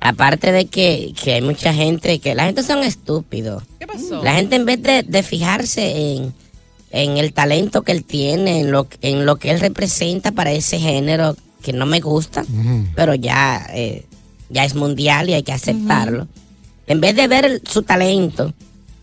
aparte 0.00 0.50
de 0.50 0.64
que, 0.66 1.12
que 1.22 1.34
hay 1.34 1.42
mucha 1.42 1.74
gente, 1.74 2.18
que 2.18 2.34
la 2.34 2.46
gente 2.46 2.62
son 2.62 2.82
estúpidos. 2.82 3.62
¿Qué 3.78 3.86
pasó? 3.86 4.22
La 4.24 4.32
gente 4.34 4.56
en 4.56 4.64
vez 4.64 4.82
de, 4.82 5.02
de 5.02 5.22
fijarse 5.22 6.14
en, 6.14 6.32
en 6.92 7.18
el 7.18 7.34
talento 7.34 7.82
que 7.82 7.92
él 7.92 8.04
tiene, 8.04 8.60
en 8.60 8.72
lo, 8.72 8.88
en 9.02 9.26
lo 9.26 9.36
que 9.36 9.50
él 9.50 9.60
representa 9.60 10.32
para 10.32 10.50
ese 10.52 10.78
género 10.78 11.36
que 11.62 11.74
no 11.74 11.84
me 11.84 12.00
gusta, 12.00 12.44
pero 12.96 13.14
ya, 13.14 13.66
eh, 13.74 14.06
ya 14.48 14.64
es 14.64 14.74
mundial 14.74 15.28
y 15.28 15.34
hay 15.34 15.42
que 15.42 15.52
aceptarlo. 15.52 16.26
En 16.86 17.00
vez 17.02 17.14
de 17.14 17.28
ver 17.28 17.44
el- 17.44 17.62
su 17.68 17.82
talento, 17.82 18.54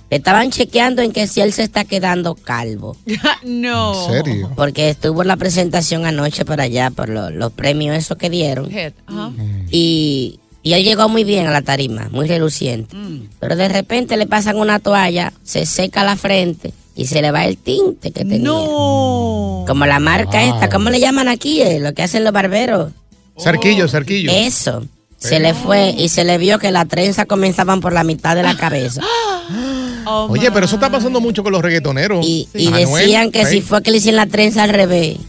estaban 0.10 0.52
chequeando 0.52 1.02
en 1.02 1.12
que 1.12 1.28
si 1.28 1.42
él 1.42 1.54
se 1.54 1.64
está 1.64 1.84
quedando 1.86 2.36
calvo. 2.36 2.96
no. 3.44 4.08
¿En 4.08 4.14
serio? 4.26 4.52
Porque 4.56 4.90
estuvo 4.90 5.22
en 5.22 5.28
la 5.28 5.38
presentación 5.38 6.06
anoche 6.06 6.46
por 6.46 6.62
allá, 6.62 6.90
por 6.92 7.10
lo- 7.10 7.30
los 7.30 7.52
premios 7.54 7.96
esos 7.98 8.18
que 8.18 8.30
dieron. 8.30 8.72
Head, 8.72 8.94
ajá. 9.08 9.32
Y, 9.72 10.40
y 10.64 10.74
él 10.74 10.84
llegó 10.84 11.08
muy 11.10 11.24
bien 11.24 11.48
a 11.48 11.52
la 11.52 11.62
tarima, 11.62 12.10
muy 12.12 12.28
reluciente. 12.28 12.96
Pero 13.40 13.56
de 13.56 13.70
repente 13.70 14.18
le 14.18 14.28
pasan 14.28 14.58
una 14.58 14.80
toalla, 14.80 15.34
se 15.44 15.66
seca 15.66 16.04
la 16.04 16.16
frente 16.16 16.74
y 16.96 17.06
se 17.06 17.22
le 17.22 17.32
va 17.32 17.46
el 17.46 17.58
tinte 17.58 18.12
que 18.12 18.26
tenía. 18.26 18.40
No. 18.40 19.64
Como 19.68 19.86
la 19.86 20.00
marca 20.00 20.44
Wow. 20.44 20.54
esta, 20.56 20.70
¿cómo 20.70 20.90
le 20.90 21.00
llaman 21.00 21.28
aquí? 21.28 21.62
eh? 21.62 21.80
Lo 21.80 21.94
que 21.94 22.04
hacen 22.04 22.24
los 22.24 22.34
barberos. 22.34 22.92
Cerquillo, 23.38 23.88
cerquillo. 23.88 24.32
Eso. 24.34 24.84
Se 25.18 25.40
le 25.40 25.54
fue 25.54 25.92
y 25.98 26.10
se 26.10 26.24
le 26.24 26.38
vio 26.38 26.60
que 26.60 26.72
las 26.72 26.88
trenzas 26.88 27.26
comenzaban 27.26 27.80
por 27.82 27.94
la 27.94 28.04
mitad 28.04 28.36
de 28.36 28.44
la 28.44 28.58
cabeza. 28.58 29.02
Oh, 30.12 30.28
Oye, 30.30 30.52
pero 30.52 30.66
eso 30.66 30.76
está 30.76 30.90
pasando 30.90 31.22
mucho 31.22 31.44
con 31.44 31.52
los 31.54 31.62
reggaetoneros. 31.62 32.26
Y, 32.26 32.48
decían 32.54 33.32
que 33.32 33.46
si 33.46 33.62
fue 33.62 33.84
que 33.84 33.92
le 33.92 33.98
hicieron 33.98 34.18
la 34.18 34.26
trenza 34.26 34.64
al 34.64 34.70
revés. 34.72 35.18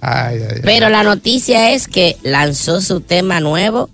Ay, 0.00 0.38
ay, 0.38 0.48
ay. 0.56 0.60
Pero 0.62 0.88
la 0.88 1.02
noticia 1.02 1.72
es 1.72 1.88
que 1.88 2.16
lanzó 2.22 2.80
su 2.80 3.00
tema 3.00 3.40
nuevo 3.40 3.90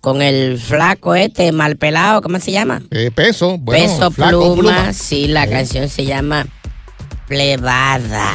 con 0.00 0.20
el 0.20 0.58
flaco 0.58 1.14
este 1.14 1.50
mal 1.52 1.76
pelado, 1.76 2.20
¿cómo 2.20 2.38
se 2.38 2.52
llama? 2.52 2.82
Eh, 2.90 3.10
peso, 3.14 3.56
bueno, 3.58 3.84
Peso 3.84 4.10
flaco, 4.10 4.54
pluma, 4.54 4.92
sí, 4.92 5.28
la 5.28 5.46
canción 5.48 5.88
se 5.88 6.04
llama 6.04 6.46
Plebada. 7.26 8.32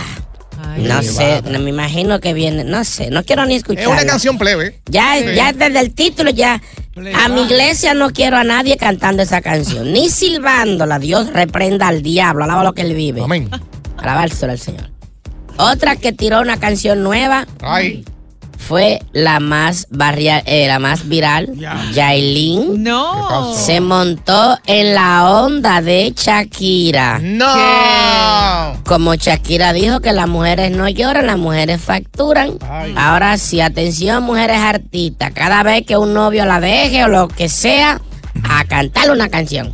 Ay, 0.61 0.83
No 0.83 1.03
sé, 1.03 1.43
no 1.43 1.59
me 1.59 1.69
imagino 1.69 2.19
que 2.19 2.33
viene, 2.33 2.63
no 2.63 2.83
sé, 2.83 3.11
no 3.11 3.23
quiero 3.23 3.45
ni 3.45 3.53
Es 3.53 3.61
escucharla. 3.61 3.91
una 3.91 4.05
canción 4.05 4.37
plebe. 4.37 4.81
Ya, 4.87 5.19
ya 5.19 5.53
desde 5.53 5.79
el 5.79 5.93
título 5.93 6.31
ya. 6.31 6.61
A 7.15 7.29
mi 7.29 7.41
iglesia 7.41 7.93
no 7.93 8.09
quiero 8.11 8.37
a 8.37 8.43
nadie 8.43 8.77
cantando 8.77 9.23
esa 9.23 9.41
canción, 9.41 9.91
ni 9.91 10.09
silbándola. 10.09 10.99
Dios 10.99 11.31
reprenda 11.31 11.87
al 11.87 12.01
diablo, 12.01 12.43
alaba 12.43 12.63
lo 12.63 12.73
que 12.73 12.81
él 12.81 12.93
vive. 12.93 13.23
Amén. 13.23 13.49
Alabárselo 13.97 14.51
al 14.51 14.59
Señor. 14.59 14.89
Otra 15.57 15.95
que 15.97 16.13
tiró 16.13 16.39
una 16.39 16.57
canción 16.57 17.03
nueva 17.03 17.45
Ay, 17.61 18.05
fue 18.59 19.01
la 19.13 19.39
más 19.39 19.87
barria- 19.89 20.43
eh, 20.45 20.67
la 20.67 20.77
más 20.79 21.07
viral, 21.07 21.49
Ya. 21.55 21.81
Yailin. 21.93 22.83
No. 22.83 23.53
Se 23.55 23.79
montó 23.81 24.57
en 24.67 24.93
la 24.93 25.29
onda 25.31 25.81
de 25.81 26.13
Shakira. 26.15 27.19
no. 27.19 28.79
Como 28.85 29.15
Shakira 29.15 29.71
dijo 29.73 29.99
que 30.01 30.11
las 30.13 30.27
mujeres 30.27 30.71
no 30.71 30.87
lloran, 30.89 31.27
las 31.27 31.37
mujeres 31.37 31.81
facturan. 31.81 32.57
Ay. 32.69 32.93
Ahora 32.97 33.37
sí, 33.37 33.61
atención 33.61 34.23
mujeres 34.23 34.57
artistas, 34.59 35.31
cada 35.33 35.63
vez 35.63 35.83
que 35.85 35.95
un 35.97 36.13
novio 36.13 36.45
la 36.45 36.59
deje 36.59 37.03
o 37.03 37.07
lo 37.07 37.27
que 37.27 37.49
sea, 37.49 38.01
a 38.43 38.63
cantarle 38.65 39.13
una 39.13 39.29
canción. 39.29 39.73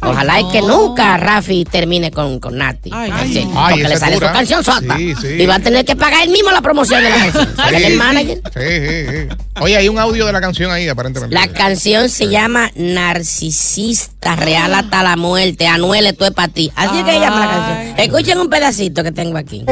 Ojalá 0.00 0.40
y 0.40 0.48
que 0.50 0.62
nunca 0.62 1.16
Rafi 1.16 1.64
termine 1.64 2.10
con, 2.10 2.38
con 2.40 2.56
Nati. 2.58 2.90
Ay, 2.92 3.10
ay. 3.12 3.50
Ay, 3.56 3.74
porque 3.74 3.88
le 3.88 3.96
sale 3.96 4.14
su 4.16 4.20
canción 4.20 4.62
sota. 4.64 4.96
Sí, 4.96 5.14
sí. 5.20 5.26
Y 5.38 5.46
va 5.46 5.56
a 5.56 5.58
tener 5.60 5.84
que 5.84 5.96
pagar 5.96 6.22
él 6.24 6.30
mismo 6.30 6.50
la 6.50 6.60
promoción 6.60 7.02
de 7.02 7.10
la 7.10 7.16
canción. 7.16 7.56
¿Sabe 7.56 7.78
Sí, 7.78 7.84
el 7.84 7.92
sí. 7.92 7.98
manager? 7.98 8.42
Sí, 8.54 8.60
sí, 8.60 9.06
sí. 9.28 9.36
Oye, 9.60 9.76
hay 9.76 9.88
un 9.88 9.98
audio 9.98 10.26
de 10.26 10.32
la 10.32 10.40
canción 10.40 10.70
ahí, 10.70 10.88
aparentemente. 10.88 11.34
La 11.34 11.48
canción 11.48 12.08
se 12.10 12.28
llama 12.28 12.70
Narcisista 12.74 14.36
Real 14.36 14.74
hasta 14.74 15.02
la 15.02 15.16
muerte. 15.16 15.66
Anuel, 15.66 16.06
esto 16.06 16.24
es 16.26 16.32
para 16.32 16.48
ti. 16.52 16.70
Así 16.76 16.98
es 16.98 17.04
que 17.04 17.18
llama 17.18 17.40
la 17.46 17.50
canción. 17.52 17.78
Ay. 17.98 18.06
Escuchen 18.06 18.38
un 18.38 18.48
pedacito 18.50 19.02
que 19.02 19.12
tengo 19.12 19.38
aquí. 19.38 19.64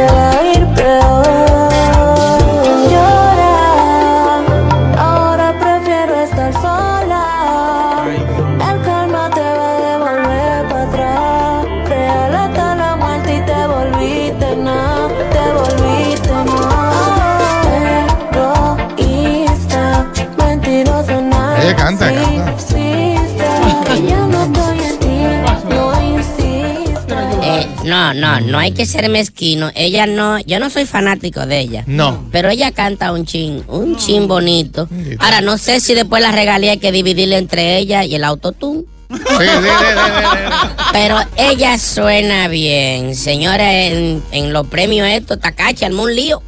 No, 28.15 28.41
no, 28.41 28.47
no 28.47 28.59
hay 28.59 28.73
que 28.73 28.87
ser 28.87 29.09
mezquino. 29.09 29.71
Ella 29.75 30.07
no, 30.07 30.39
yo 30.41 30.59
no 30.59 30.71
soy 30.71 30.87
fanático 30.87 31.47
de 31.47 31.61
ella. 31.61 31.85
No. 31.87 32.27
Pero 32.33 32.49
ella 32.49 32.73
canta 32.73 33.13
un 33.13 33.27
chin, 33.27 33.65
un 33.69 33.97
chin 33.97 34.29
bonito. 34.29 34.89
Ahora, 35.19 35.41
no 35.41 35.59
sé 35.59 35.81
si 35.81 35.95
después 35.95 36.23
la 36.23 36.33
regalía 36.33 36.73
hay 36.73 36.79
que 36.79 36.93
dividirla 36.93 37.39
entre 37.39 37.79
ella 37.79 38.05
y 38.05 38.15
el 38.15 38.25
autotune. 38.25 38.85
Sí, 39.11 39.17
sí, 39.19 39.25
sí, 39.27 39.37
sí, 39.37 39.45
sí, 39.45 40.25
sí. 40.33 40.69
Pero 40.93 41.19
ella 41.37 41.79
suena 41.79 42.49
bien. 42.49 43.15
Señores, 43.15 43.93
en, 43.93 44.23
en 44.33 44.53
los 44.53 44.67
premios 44.67 45.07
estos, 45.09 45.39
Takachi 45.39 45.85
armó 45.85 46.05
un 46.05 46.15
lío. 46.15 46.43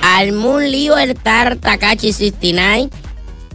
Armó 0.00 0.52
un 0.52 0.70
lío 0.70 0.96
el 0.96 1.14
tar 1.14 1.56
Takachi 1.56 2.12
69 2.12 2.88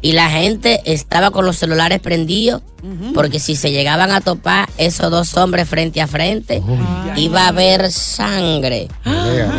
y 0.03 0.11
la 0.11 0.29
gente 0.29 0.81
estaba 0.85 1.31
con 1.31 1.45
los 1.45 1.55
celulares 1.57 1.99
prendidos 1.99 2.61
porque 3.13 3.39
si 3.39 3.55
se 3.55 3.71
llegaban 3.71 4.11
a 4.11 4.19
topar 4.21 4.69
esos 4.77 5.09
dos 5.09 5.35
hombres 5.37 5.67
frente 5.69 6.01
a 6.01 6.07
frente, 6.07 6.61
iba 7.15 7.45
a 7.45 7.47
haber 7.47 7.89
sangre. 7.91 8.89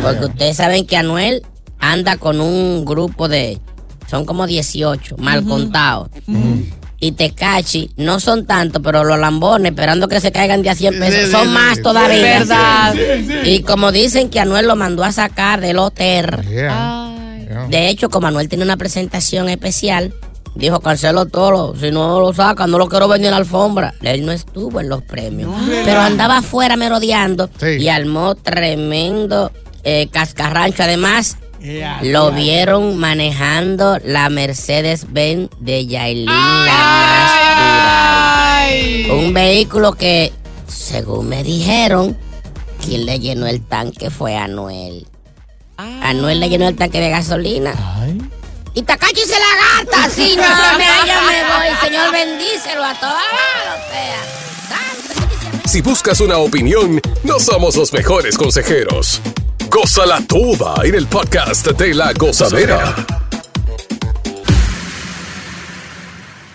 Porque 0.03 0.25
ustedes 0.25 0.55
saben 0.57 0.85
que 0.85 0.95
Anuel 0.95 1.41
anda 1.79 2.17
con 2.17 2.39
un 2.39 2.85
grupo 2.85 3.27
de, 3.27 3.59
son 4.07 4.25
como 4.25 4.45
18, 4.47 5.17
mal 5.17 5.43
contados. 5.43 6.09
Y 6.99 7.11
Tecachi 7.13 7.89
no 7.97 8.19
son 8.19 8.45
tantos, 8.45 8.81
pero 8.83 9.03
los 9.03 9.19
lambones, 9.19 9.71
esperando 9.71 10.07
que 10.07 10.21
se 10.21 10.31
caigan 10.31 10.61
de 10.61 10.69
a 10.69 10.75
100 10.75 10.99
pesos, 10.99 11.25
Sí, 11.25 11.31
son 11.31 11.47
sí, 11.47 11.53
más 11.53 11.77
sí. 11.77 11.83
todavía. 11.83 12.21
Verdad. 12.39 12.95
Y 13.43 13.61
como 13.63 13.91
dicen 13.91 14.29
que 14.29 14.39
Anuel 14.39 14.67
lo 14.67 14.75
mandó 14.75 15.03
a 15.03 15.11
sacar 15.11 15.59
del 15.61 15.79
hotel. 15.79 16.27
De 17.69 17.89
hecho, 17.89 18.09
como 18.09 18.27
Anuel 18.27 18.47
tiene 18.49 18.63
una 18.63 18.77
presentación 18.77 19.49
especial, 19.49 20.13
Dijo, 20.55 20.79
cancelo 20.79 21.25
todo. 21.25 21.75
Si 21.75 21.91
no 21.91 22.19
lo 22.19 22.33
sacan, 22.33 22.71
no 22.71 22.77
lo 22.77 22.87
quiero 22.87 23.07
ver 23.07 23.19
ni 23.19 23.27
en 23.27 23.31
la 23.31 23.37
alfombra. 23.37 23.93
Él 24.01 24.25
no 24.25 24.31
estuvo 24.31 24.79
en 24.79 24.89
los 24.89 25.03
premios. 25.03 25.51
pero 25.83 25.99
andaba 26.01 26.37
afuera 26.37 26.77
merodeando 26.77 27.49
y 27.77 27.87
armó 27.89 28.35
tremendo 28.35 29.51
eh, 29.83 30.07
cascarrancho. 30.11 30.83
Además, 30.83 31.37
lo 32.03 32.31
vieron 32.31 32.97
manejando 32.97 33.97
la 34.03 34.29
Mercedes-Benz 34.29 35.49
de 35.59 35.85
Yailin, 35.87 36.25
la 36.25 36.33
más 36.65 37.31
dura. 39.07 39.15
Un 39.15 39.33
vehículo 39.33 39.93
que, 39.93 40.31
según 40.67 41.29
me 41.29 41.43
dijeron, 41.43 42.15
quien 42.83 43.05
le 43.05 43.19
llenó 43.19 43.47
el 43.47 43.61
tanque 43.61 44.09
fue 44.09 44.37
Anuel. 44.37 45.07
Anuel 45.77 46.39
le 46.39 46.49
llenó 46.49 46.67
el 46.67 46.75
tanque 46.75 47.01
de 47.01 47.09
gasolina. 47.09 47.73
Y 48.75 48.83
Takachi 48.83 49.21
se 49.21 49.39
la 49.39 49.85
gata. 49.85 50.09
Si 50.09 50.35
no, 50.35 50.43
me, 50.77 50.85
yo 51.07 51.21
me 51.21 51.43
voy. 51.43 51.77
Señor, 51.81 52.11
bendícelo 52.11 52.83
a 52.83 52.93
todos. 52.99 53.21
Si 55.65 55.81
buscas 55.81 56.19
una 56.19 56.37
opinión, 56.37 57.01
no 57.23 57.39
somos 57.39 57.77
los 57.77 57.93
mejores 57.93 58.37
consejeros. 58.37 59.21
Gózala 59.69 60.21
toda 60.27 60.75
en 60.83 60.95
el 60.95 61.07
podcast 61.07 61.67
de 61.67 61.93
la 61.93 62.13
gozadera. 62.13 62.93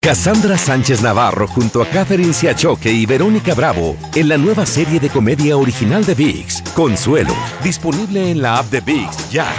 Cassandra 0.00 0.56
Sánchez 0.56 1.02
Navarro 1.02 1.48
junto 1.48 1.82
a 1.82 1.86
Catherine 1.88 2.32
Siachoque 2.32 2.92
y 2.92 3.06
Verónica 3.06 3.54
Bravo 3.54 3.96
en 4.14 4.28
la 4.28 4.38
nueva 4.38 4.64
serie 4.64 5.00
de 5.00 5.08
comedia 5.08 5.56
original 5.56 6.04
de 6.04 6.14
VIX, 6.14 6.62
Consuelo, 6.74 7.34
disponible 7.64 8.30
en 8.30 8.40
la 8.40 8.58
app 8.58 8.70
de 8.70 8.80
VIX 8.80 9.30
ya. 9.30 9.52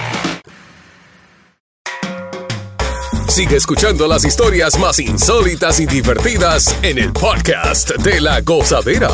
Sigue 3.28 3.58
escuchando 3.58 4.08
las 4.08 4.24
historias 4.24 4.80
más 4.80 5.00
insólitas 5.00 5.80
y 5.82 5.86
divertidas 5.86 6.76
en 6.82 6.98
el 6.98 7.12
podcast 7.12 7.92
de 7.98 8.22
la 8.22 8.40
gozadera. 8.42 9.10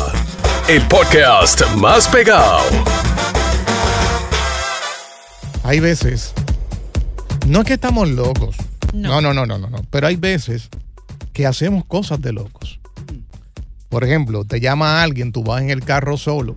El 0.68 0.86
podcast 0.86 1.66
más 1.74 2.06
pegado. 2.08 2.60
Hay 5.64 5.80
veces, 5.80 6.32
no 7.46 7.60
es 7.60 7.66
que 7.66 7.74
estamos 7.74 8.08
locos. 8.08 8.56
No, 8.94 9.20
no, 9.20 9.34
no, 9.34 9.44
no, 9.44 9.58
no, 9.58 9.68
no. 9.68 9.78
Pero 9.90 10.06
hay 10.06 10.16
veces 10.16 10.70
que 11.34 11.44
hacemos 11.46 11.84
cosas 11.84 12.22
de 12.22 12.32
locos. 12.32 12.80
Por 13.90 14.04
ejemplo, 14.04 14.44
te 14.46 14.60
llama 14.60 15.02
alguien, 15.02 15.30
tú 15.32 15.42
vas 15.44 15.60
en 15.60 15.68
el 15.70 15.84
carro 15.84 16.16
solo, 16.16 16.56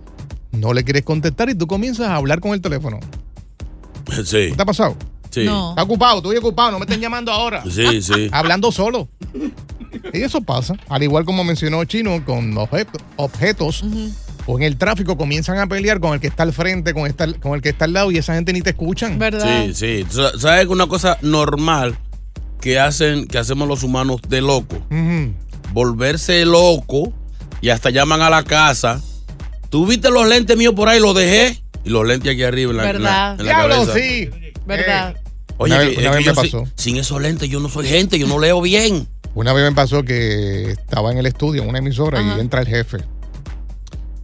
no 0.52 0.72
le 0.72 0.82
quieres 0.84 1.02
contestar 1.02 1.50
y 1.50 1.54
tú 1.54 1.66
comienzas 1.66 2.08
a 2.08 2.16
hablar 2.16 2.40
con 2.40 2.52
el 2.54 2.60
teléfono. 2.62 2.98
Sí. 4.24 4.52
¿Te 4.56 4.62
ha 4.62 4.64
pasado? 4.64 4.96
Sí. 5.30 5.44
No. 5.44 5.70
Está 5.70 5.82
ocupado, 5.82 6.16
estoy 6.18 6.36
ocupado, 6.38 6.70
no 6.72 6.78
me 6.78 6.84
estén 6.86 7.00
llamando 7.00 7.30
ahora. 7.30 7.62
Sí, 7.70 8.00
sí. 8.00 8.28
Hablando 8.32 8.72
solo. 8.72 9.08
Y 10.12 10.22
eso 10.22 10.40
pasa. 10.40 10.74
Al 10.88 11.02
igual 11.02 11.24
como 11.24 11.44
mencionó 11.44 11.84
Chino, 11.84 12.24
con 12.24 12.56
objeto- 12.56 12.98
objetos 13.16 13.84
o 14.46 14.56
en 14.56 14.62
el 14.64 14.76
tráfico 14.78 15.16
comienzan 15.18 15.58
a 15.58 15.66
pelear 15.66 16.00
con 16.00 16.14
el 16.14 16.20
que 16.20 16.26
está 16.28 16.42
al 16.44 16.52
frente, 16.54 16.94
con, 16.94 17.06
esta- 17.06 17.32
con 17.34 17.54
el 17.54 17.60
que 17.62 17.68
está 17.68 17.84
al 17.84 17.92
lado 17.92 18.10
y 18.10 18.16
esa 18.18 18.34
gente 18.34 18.52
ni 18.52 18.62
te 18.62 18.70
escuchan. 18.70 19.18
Sí, 19.40 19.74
sí. 19.74 20.06
Sa- 20.10 20.38
¿Sabes 20.38 20.66
que 20.66 20.72
una 20.72 20.86
cosa 20.86 21.18
normal 21.22 21.98
que 22.60 22.78
hacen, 22.78 23.26
que 23.26 23.38
hacemos 23.38 23.68
los 23.68 23.82
humanos 23.82 24.20
de 24.28 24.40
loco? 24.40 24.76
Volverse 25.72 26.44
loco 26.44 27.12
y 27.60 27.68
hasta 27.70 27.90
llaman 27.90 28.22
a 28.22 28.30
la 28.30 28.42
casa. 28.42 29.00
¿Tú 29.68 29.86
viste 29.86 30.10
los 30.10 30.26
lentes 30.26 30.56
míos 30.56 30.74
por 30.74 30.88
ahí? 30.88 31.00
Los 31.00 31.14
dejé. 31.14 31.62
Y 31.84 31.90
los 31.90 32.06
lentes 32.06 32.32
aquí 32.32 32.42
arriba 32.42 32.70
en 32.72 32.76
la, 32.78 32.90
en 32.90 33.02
la- 33.02 33.30
en 33.38 33.46
la 33.46 33.54
Diablo, 33.54 33.74
cabeza. 33.86 33.94
sí. 33.98 34.30
¿Verdad? 34.66 35.16
Oye, 35.58 35.74
Una 35.74 35.82
vez- 35.84 35.92
es 35.92 35.98
una 35.98 36.10
que 36.10 36.16
vez 36.16 36.24
yo 36.26 36.34
me 36.34 36.42
sin- 36.48 36.60
pasó. 36.60 36.72
sin 36.76 36.96
esos 36.96 37.20
lentes 37.20 37.48
yo 37.48 37.60
no 37.60 37.68
soy 37.68 37.86
gente, 37.86 38.18
yo 38.18 38.26
no 38.26 38.38
leo 38.38 38.60
bien. 38.60 39.08
Una 39.34 39.52
vez 39.52 39.64
me 39.64 39.72
pasó 39.74 40.02
que 40.02 40.70
estaba 40.72 41.12
en 41.12 41.18
el 41.18 41.26
estudio, 41.26 41.62
en 41.62 41.68
una 41.68 41.78
emisora, 41.78 42.20
y 42.20 42.40
entra 42.40 42.60
el 42.60 42.66
jefe. 42.66 42.98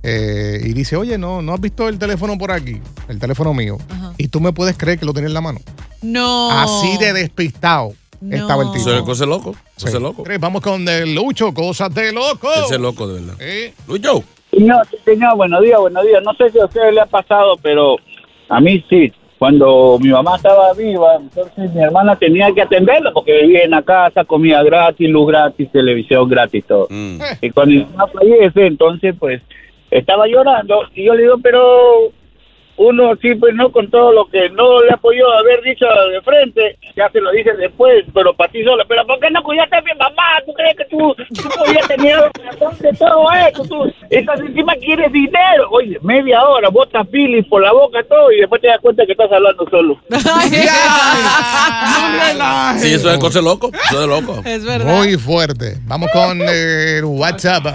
Eh, 0.03 0.61
y 0.65 0.73
dice, 0.75 0.97
oye, 0.97 1.17
no, 1.17 1.41
no 1.41 1.55
has 1.55 1.61
visto 1.61 1.89
el 1.89 1.99
teléfono 1.99 2.37
por 2.37 2.53
aquí, 2.53 2.81
el 3.09 3.19
teléfono 3.19 3.55
mío. 3.55 3.79
Y 4.19 4.29
tú 4.29 4.41
me 4.41 4.53
puedes 4.53 4.77
creer 4.77 4.99
que 4.99 5.07
lo 5.07 5.15
tenía 5.15 5.29
en 5.29 5.35
la 5.35 5.41
mano. 5.41 5.61
No. 6.03 6.51
Así 6.51 6.99
de 6.99 7.13
despistado 7.15 7.95
No. 8.31 8.37
estaba 8.37 8.63
el 8.63 8.69
tipo. 8.73 8.79
Eso 8.81 8.97
es 8.97 9.03
cosa 9.03 9.27
loco. 9.27 9.51
Eso 9.77 9.87
Sí. 9.89 9.97
es 9.97 10.03
loco. 10.03 10.23
Tres, 10.25 10.41
Vamos 10.41 10.63
con 10.63 10.87
el 10.89 11.15
Lucho, 11.15 11.53
cosas 11.53 11.95
de 11.95 12.13
loco. 12.13 12.49
Ese 12.53 12.75
es 12.75 12.81
loco, 12.81 13.07
de 13.07 13.21
verdad. 13.21 13.35
Eh. 13.41 13.73
Lucho. 13.89 14.23
Señor, 14.51 14.87
señor, 15.05 15.37
buenos 15.37 15.63
días, 15.63 15.79
buenos 15.81 16.05
días. 16.05 16.23
No 16.25 16.33
sé 16.35 16.51
si 16.51 16.59
a 16.61 16.65
usted 16.67 16.93
le 16.93 17.01
ha 17.01 17.07
pasado, 17.07 17.57
pero 17.63 17.97
a 18.49 18.61
mí 18.61 18.85
sí. 18.89 19.13
Cuando 19.37 19.99
mi 20.01 20.09
mamá 20.11 20.37
estaba 20.37 20.73
viva, 20.75 21.17
entonces 21.17 21.71
mi 21.75 21.83
hermana 21.83 22.17
tenía 22.17 22.51
que 22.55 22.63
atenderla 22.63 23.11
porque 23.13 23.43
vivía 23.43 23.63
en 23.65 23.73
la 23.73 23.83
casa, 23.83 24.25
comida 24.25 24.63
gratis, 24.63 25.11
luz 25.11 25.27
gratis, 25.29 25.71
televisión 25.73 26.29
gratis, 26.29 26.65
todo. 26.67 26.87
Y 27.43 27.51
cuando 27.51 27.75
mi 27.75 27.85
mamá 27.85 28.07
fallece, 28.07 28.65
entonces 28.67 29.15
pues 29.19 29.43
estaba 29.91 30.27
llorando 30.29 30.83
y 30.95 31.05
yo 31.05 31.15
le 31.15 31.23
digo, 31.25 31.35
pero 31.43 32.13
uno 32.77 33.15
sí, 33.21 33.35
pues 33.35 33.55
no 33.55 33.71
con 33.71 33.91
todo 33.91 34.13
lo 34.13 34.27
que 34.27 34.49
no 34.51 34.83
le 34.83 34.93
apoyó 34.93 35.31
haber 35.33 35.63
dicho 35.63 35.87
de 36.11 36.21
frente, 36.23 36.79
ya 36.97 37.09
se 37.11 37.21
lo 37.21 37.31
dice 37.31 37.53
después, 37.53 38.05
pero 38.13 38.35
para 38.35 38.51
ti 38.51 38.65
solo. 38.65 38.85
Pero 38.89 39.07
¿por 39.07 39.21
qué 39.21 39.31
no 39.31 39.43
cuidaste 39.43 39.77
a 39.77 39.83
mi 39.83 39.93
mamá? 39.99 40.23
¿Tú 40.45 40.53
crees 40.53 40.77
que 40.77 40.85
tú, 40.87 41.15
tú 41.35 41.49
podías 41.57 41.87
tener 41.89 42.19
razón 42.45 42.77
de 42.81 42.93
todo 42.93 43.27
esto? 43.47 43.63
Tú, 43.65 43.93
entonces 44.11 44.47
encima 44.47 44.75
quieres 44.77 45.13
dinero. 45.13 45.69
Oye, 45.71 45.99
media 46.03 46.43
hora, 46.45 46.69
botas 46.69 47.07
filis 47.11 47.47
por 47.47 47.63
la 47.63 47.73
boca 47.73 48.03
todo 48.09 48.33
y 48.33 48.41
después 48.41 48.61
te 48.61 48.69
das 48.69 48.81
cuenta 48.81 49.07
que 49.07 49.13
estás 49.13 49.31
hablando 49.31 49.67
solo. 49.71 50.01
Sí, 52.79 52.95
eso 52.95 53.11
es 53.11 53.19
cosa 53.19 53.41
loco. 53.41 53.71
Eso 53.91 54.03
es 54.03 54.09
loco. 54.09 54.43
Es 54.45 54.85
Muy 54.85 55.17
fuerte. 55.17 55.77
Vamos 55.85 56.11
con 56.13 56.41
el 56.43 57.05
WhatsApp. 57.05 57.67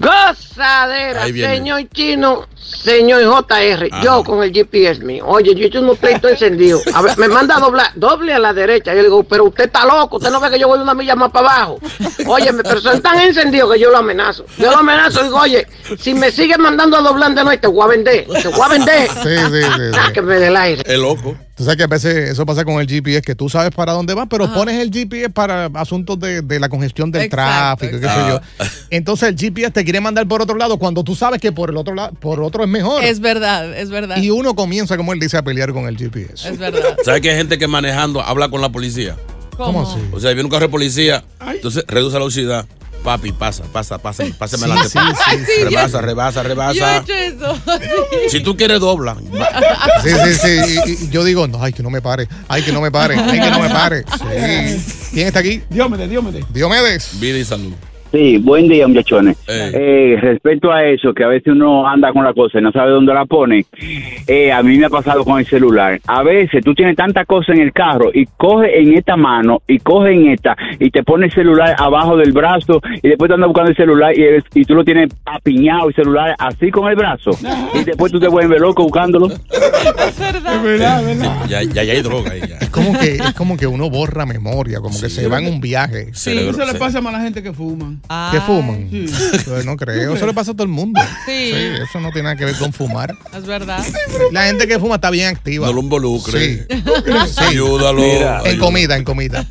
Gozadera, 0.00 1.26
señor 1.26 1.82
chino, 1.92 2.46
señor 2.56 3.22
JR, 3.22 3.88
Ajá. 3.92 4.02
yo 4.02 4.24
con 4.24 4.42
el 4.42 4.50
GPS 4.52 5.02
mío. 5.04 5.24
Oye, 5.26 5.54
yo 5.54 5.64
he 5.64 5.66
hecho 5.66 5.80
unos 5.80 5.98
pleitos 5.98 6.30
encendidos. 6.32 6.82
A 6.94 7.02
ver, 7.02 7.18
me 7.18 7.28
manda 7.28 7.56
a 7.56 7.60
doblar, 7.60 7.92
doble 7.96 8.32
a 8.32 8.38
la 8.38 8.52
derecha. 8.54 8.92
Yo 8.94 8.98
le 8.98 9.04
digo, 9.04 9.22
pero 9.24 9.44
usted 9.44 9.64
está 9.64 9.84
loco, 9.84 10.16
usted 10.16 10.30
no 10.30 10.40
ve 10.40 10.50
que 10.50 10.58
yo 10.58 10.68
voy 10.68 10.78
una 10.80 10.94
milla 10.94 11.14
más 11.14 11.30
para 11.30 11.48
abajo. 11.54 11.78
Oye, 12.26 12.50
pero 12.62 12.80
son 12.80 13.02
tan 13.02 13.20
encendidos 13.20 13.72
que 13.74 13.78
yo 13.80 13.90
lo 13.90 13.98
amenazo. 13.98 14.46
Yo 14.56 14.70
lo 14.70 14.78
amenazo 14.78 15.20
y 15.20 15.24
digo, 15.24 15.38
oye, 15.38 15.66
si 15.98 16.14
me 16.14 16.30
sigues 16.30 16.58
mandando 16.58 16.96
a 16.96 17.02
doblar 17.02 17.34
de 17.34 17.44
noche, 17.44 17.58
te 17.58 17.66
voy 17.68 17.84
a 17.84 17.88
vender, 17.88 18.26
te 18.26 18.48
voy 18.48 18.60
a 18.62 18.68
vender. 18.68 19.08
Sí, 19.10 19.18
sí, 19.22 19.36
sí, 19.52 19.62
sí. 19.62 19.94
Sáqueme 19.94 20.36
del 20.38 20.56
aire. 20.56 20.82
Es 20.86 20.98
loco. 20.98 21.36
Tú 21.60 21.64
sabes 21.64 21.76
que 21.76 21.82
a 21.82 21.88
veces 21.88 22.30
eso 22.30 22.46
pasa 22.46 22.64
con 22.64 22.80
el 22.80 22.88
GPS, 22.88 23.20
que 23.20 23.34
tú 23.34 23.50
sabes 23.50 23.70
para 23.70 23.92
dónde 23.92 24.14
vas, 24.14 24.26
pero 24.30 24.50
pones 24.50 24.80
el 24.80 24.90
GPS 24.90 25.28
para 25.28 25.66
asuntos 25.74 26.18
de, 26.18 26.40
de 26.40 26.58
la 26.58 26.70
congestión 26.70 27.10
del 27.10 27.24
Exacto, 27.24 27.84
tráfico, 27.86 28.00
qué 28.00 28.08
sé 28.08 28.28
yo. 28.30 28.40
Entonces 28.88 29.28
el 29.28 29.36
GPS 29.36 29.70
te 29.70 29.84
quiere 29.84 30.00
mandar 30.00 30.26
por 30.26 30.40
otro 30.40 30.56
lado 30.56 30.78
cuando 30.78 31.04
tú 31.04 31.14
sabes 31.14 31.38
que 31.38 31.52
por 31.52 31.68
el 31.68 31.76
otro 31.76 31.94
lado, 31.94 32.14
por 32.14 32.40
otro 32.40 32.64
es 32.64 32.70
mejor. 32.70 33.04
Es 33.04 33.20
verdad, 33.20 33.76
es 33.76 33.90
verdad. 33.90 34.16
y 34.16 34.30
uno 34.30 34.54
comienza, 34.54 34.96
como 34.96 35.12
él 35.12 35.20
dice, 35.20 35.36
a 35.36 35.42
pelear 35.42 35.74
con 35.74 35.84
el 35.86 35.98
GPS. 35.98 36.48
Es 36.48 36.56
verdad. 36.56 36.96
¿Sabes 37.04 37.20
que 37.20 37.28
hay 37.28 37.36
gente 37.36 37.58
que 37.58 37.68
manejando 37.68 38.22
habla 38.22 38.48
con 38.48 38.62
la 38.62 38.70
policía? 38.70 39.16
¿Cómo 39.58 39.82
así? 39.82 40.00
O 40.12 40.18
sea, 40.18 40.30
viene 40.30 40.44
un 40.44 40.50
carro 40.50 40.64
de 40.64 40.70
policía, 40.70 41.24
entonces 41.46 41.84
reduce 41.86 42.14
la 42.14 42.20
velocidad. 42.20 42.66
Papi, 43.04 43.32
pasa, 43.32 43.64
pasa, 43.72 43.96
pasa, 43.98 44.24
pásame 44.38 44.64
Sí, 44.66 44.70
adelante. 44.70 44.88
sí, 44.90 44.98
sí, 45.38 45.44
sí. 45.56 45.64
rebasa, 45.64 46.00
rebasa, 46.02 46.42
Yo 46.42 46.46
he 46.46 46.48
rebasa. 46.48 46.96
hecho 46.98 47.14
eso. 47.14 47.58
Si 48.28 48.40
tú 48.40 48.56
quieres, 48.56 48.78
dobla. 48.80 49.16
Sí, 50.02 50.10
sí, 50.10 50.34
sí. 50.34 50.80
Y, 50.86 51.04
y 51.04 51.08
yo 51.10 51.24
digo, 51.24 51.48
no, 51.48 51.62
ay, 51.62 51.72
que 51.72 51.82
no 51.82 51.88
me 51.90 52.02
pare. 52.02 52.28
Ay, 52.48 52.62
que 52.62 52.72
no 52.72 52.80
me 52.82 52.90
pare. 52.90 53.16
Ay, 53.18 53.40
que 53.40 53.50
no 53.50 53.60
me 53.60 53.70
pare. 53.70 54.04
Sí. 54.20 55.10
¿Quién 55.12 55.26
está 55.26 55.40
aquí? 55.40 55.62
Diómede, 55.70 56.06
Diómede. 56.06 56.44
Diomedes. 56.50 57.18
Vida 57.18 57.38
y 57.38 57.44
salud. 57.44 57.72
Sí, 58.12 58.38
buen 58.38 58.66
día, 58.68 58.88
muchachones. 58.88 59.36
Eh, 59.48 60.16
respecto 60.20 60.72
a 60.72 60.84
eso, 60.84 61.14
que 61.14 61.22
a 61.22 61.28
veces 61.28 61.52
uno 61.52 61.86
anda 61.86 62.12
con 62.12 62.24
la 62.24 62.32
cosa 62.34 62.58
y 62.58 62.62
no 62.62 62.72
sabe 62.72 62.90
dónde 62.90 63.14
la 63.14 63.24
pone, 63.24 63.64
eh, 64.26 64.50
a 64.50 64.62
mí 64.62 64.76
me 64.78 64.86
ha 64.86 64.90
pasado 64.90 65.24
con 65.24 65.38
el 65.38 65.46
celular. 65.46 66.00
A 66.08 66.22
veces 66.24 66.64
tú 66.64 66.74
tienes 66.74 66.96
tanta 66.96 67.24
cosa 67.24 67.52
en 67.52 67.60
el 67.60 67.72
carro 67.72 68.10
y 68.12 68.26
coge 68.36 68.80
en 68.80 68.94
esta 68.94 69.16
mano 69.16 69.62
y 69.68 69.78
coge 69.78 70.12
en 70.12 70.28
esta 70.30 70.56
y 70.80 70.90
te 70.90 71.04
pone 71.04 71.26
el 71.26 71.32
celular 71.32 71.76
abajo 71.78 72.16
del 72.16 72.32
brazo 72.32 72.80
y 73.02 73.08
después 73.08 73.28
te 73.28 73.34
andas 73.34 73.48
buscando 73.48 73.70
el 73.70 73.76
celular 73.76 74.12
y, 74.18 74.22
eres- 74.22 74.44
y 74.54 74.64
tú 74.64 74.74
lo 74.74 74.84
tienes 74.84 75.10
apiñado 75.24 75.88
el 75.88 75.94
celular 75.94 76.34
así 76.38 76.70
con 76.72 76.88
el 76.90 76.96
brazo 76.96 77.30
y 77.74 77.84
después 77.84 78.10
tú 78.10 78.18
te 78.18 78.26
vuelves 78.28 78.60
loco 78.60 78.82
buscándolo. 78.82 79.28
Es 79.28 80.62
verdad. 80.62 81.02
Ya, 81.48 81.62
ya, 81.62 81.82
ya 81.84 81.92
hay 81.92 82.02
droga 82.02 82.32
ahí. 82.32 82.40
ya. 82.40 82.56
Es 82.58 82.70
como 82.70 82.98
que, 82.98 83.14
es 83.16 83.32
como 83.34 83.56
que 83.56 83.66
uno 83.66 83.88
borra 83.88 84.26
memoria, 84.26 84.78
como 84.80 84.98
que 85.00 85.08
se 85.08 85.28
va 85.28 85.38
en 85.40 85.46
un 85.46 85.60
viaje. 85.60 86.08
Sí, 86.12 86.36
eso 86.36 86.64
le 86.64 86.74
pasa 86.78 87.00
más 87.00 87.14
a 87.14 87.18
la 87.18 87.24
gente 87.24 87.42
que 87.42 87.52
fuman. 88.00 88.30
¿Qué 88.32 88.40
fuman? 88.40 88.88
Pues 89.46 89.64
no 89.66 89.76
creo, 89.76 90.14
eso 90.14 90.26
le 90.26 90.32
pasa 90.32 90.50
a 90.52 90.54
todo 90.54 90.64
el 90.64 90.68
mundo. 90.70 91.00
Sí. 91.26 91.52
eso 91.82 92.00
no 92.00 92.10
tiene 92.10 92.24
nada 92.24 92.36
que 92.36 92.44
ver 92.44 92.54
con 92.56 92.72
fumar. 92.72 93.14
Es 93.36 93.46
verdad. 93.46 93.84
La 94.32 94.44
gente 94.44 94.66
que 94.66 94.78
fuma 94.78 94.96
está 94.96 95.10
bien 95.10 95.28
activa. 95.28 95.66
No 95.66 95.72
lo 95.74 95.80
involucre. 95.80 96.38
Sí. 96.40 96.60
Sí. 96.70 97.44
Ayúdalo. 97.48 98.02
En 98.02 98.10
ayúdalo. 98.16 98.58
comida, 98.58 98.96
en 98.96 99.04
comida. 99.04 99.44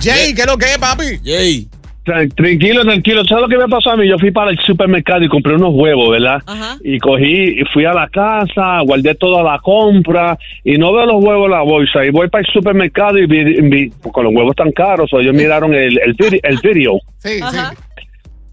Jay, 0.00 0.34
¿qué 0.34 0.42
es 0.42 0.46
lo 0.46 0.56
que 0.58 0.66
es, 0.66 0.78
papi? 0.78 1.04
Jay. 1.24 1.68
Tran- 2.04 2.32
Tranquilo, 2.36 2.82
tranquilo. 2.84 3.24
¿Sabes 3.24 3.42
lo 3.42 3.48
que 3.48 3.58
me 3.58 3.68
pasó 3.68 3.90
a 3.90 3.96
mí? 3.96 4.08
Yo 4.08 4.16
fui 4.18 4.30
para 4.30 4.52
el 4.52 4.58
supermercado 4.64 5.24
y 5.24 5.28
compré 5.28 5.54
unos 5.56 5.74
huevos, 5.74 6.08
¿verdad? 6.10 6.40
Y 6.84 7.00
cogí, 7.00 7.60
y 7.60 7.64
fui 7.74 7.84
a 7.84 7.92
la 7.92 8.08
casa, 8.08 8.80
guardé 8.86 9.16
toda 9.16 9.42
la 9.42 9.58
compra 9.58 10.38
y 10.62 10.78
no 10.78 10.92
veo 10.92 11.04
los 11.06 11.16
huevos 11.24 11.46
en 11.46 11.50
la 11.50 11.62
bolsa. 11.62 12.04
Y 12.04 12.10
voy 12.10 12.28
para 12.28 12.42
el 12.46 12.52
supermercado 12.52 13.18
y 13.18 13.26
vi, 13.26 13.60
vi- 13.62 13.90
con 14.12 14.22
los 14.22 14.32
huevos 14.32 14.54
tan 14.54 14.70
caros, 14.70 15.12
o 15.12 15.18
ellos 15.18 15.34
miraron 15.34 15.74
el, 15.74 15.98
el 15.98 16.58
video. 16.62 17.00
Sí, 17.18 17.40
sí. 17.40 17.58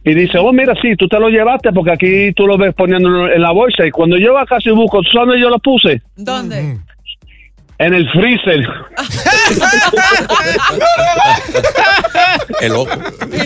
Y 0.05 0.13
dice, 0.13 0.37
oh, 0.37 0.51
mira, 0.51 0.73
sí, 0.81 0.95
tú 0.97 1.07
te 1.07 1.19
lo 1.19 1.29
llevaste 1.29 1.71
porque 1.71 1.91
aquí 1.91 2.33
tú 2.33 2.45
lo 2.45 2.57
ves 2.57 2.73
poniéndolo 2.73 3.31
en 3.31 3.41
la 3.41 3.51
bolsa. 3.51 3.85
Y 3.85 3.91
cuando 3.91 4.17
yo 4.17 4.37
a 4.37 4.45
casa 4.45 4.69
y 4.69 4.73
busco, 4.73 5.01
¿tú 5.01 5.09
sabes 5.11 5.27
dónde 5.27 5.41
yo 5.41 5.49
lo 5.49 5.59
puse? 5.59 6.01
¿Dónde? 6.15 6.77
En 7.85 7.93
el 7.93 8.09
freezer. 8.11 8.65
El 12.61 12.73
loco. 12.73 12.91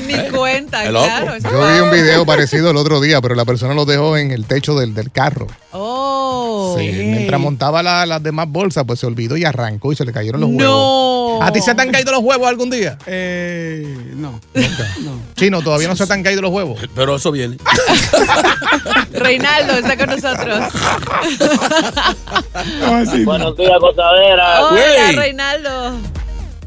Ni 0.05 0.29
cuenta, 0.29 0.85
El 0.85 0.93
loco. 0.93 1.05
claro. 1.07 1.37
Yo 1.37 1.73
vi 1.73 1.79
un 1.79 1.91
video 1.91 2.25
parecido 2.25 2.69
el 2.71 2.77
otro 2.77 2.99
día, 3.01 3.21
pero 3.21 3.35
la 3.35 3.45
persona 3.45 3.73
lo 3.73 3.85
dejó 3.85 4.17
en 4.17 4.31
el 4.31 4.45
techo 4.45 4.75
del, 4.75 4.93
del 4.93 5.11
carro. 5.11 5.47
Oh. 5.71 6.75
Sí, 6.77 6.89
mientras 6.91 7.39
montaba 7.39 7.81
la- 7.81 8.05
las 8.05 8.21
demás 8.21 8.47
bolsas, 8.49 8.83
pues 8.85 8.99
se 8.99 9.07
olvidó 9.07 9.37
y 9.37 9.45
arrancó 9.45 9.91
y 9.91 9.95
se 9.95 10.05
le 10.05 10.11
cayeron 10.13 10.41
los 10.41 10.49
No. 10.51 10.57
huevos. 10.57 11.47
¿A 11.47 11.51
ti 11.51 11.61
se 11.61 11.73
te 11.75 11.81
han 11.81 11.91
caído 11.91 12.11
los 12.11 12.21
huevos 12.21 12.47
algún 12.47 12.69
día? 12.69 12.97
Eh, 13.05 13.95
no. 14.15 14.39
Chino, 15.35 15.61
todavía 15.61 15.87
no 15.87 15.95
se 15.95 16.05
te 16.07 16.13
han 16.13 16.23
caído 16.23 16.41
los 16.41 16.51
huevos. 16.51 16.79
Pero 16.95 17.15
eso 17.15 17.31
viene. 17.31 17.57
Reinaldo 19.13 19.73
está 19.73 19.97
con 19.97 20.09
nosotros. 20.09 20.59
Buenos 23.25 23.55
días, 23.57 23.79
Hola, 24.33 25.11
Reinaldo. 25.15 25.69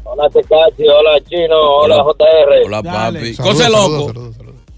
Hola, 0.03 0.29
Tecachi. 0.29 0.87
Hola, 0.87 1.19
Chino. 1.29 1.59
Hola, 1.59 2.03
JR. 2.03 2.65
Hola, 2.65 2.83
papi. 2.83 3.33
Saludos, 3.33 3.37
Cosa 3.37 3.63
saludos, 3.63 4.15
loco. 4.15 4.31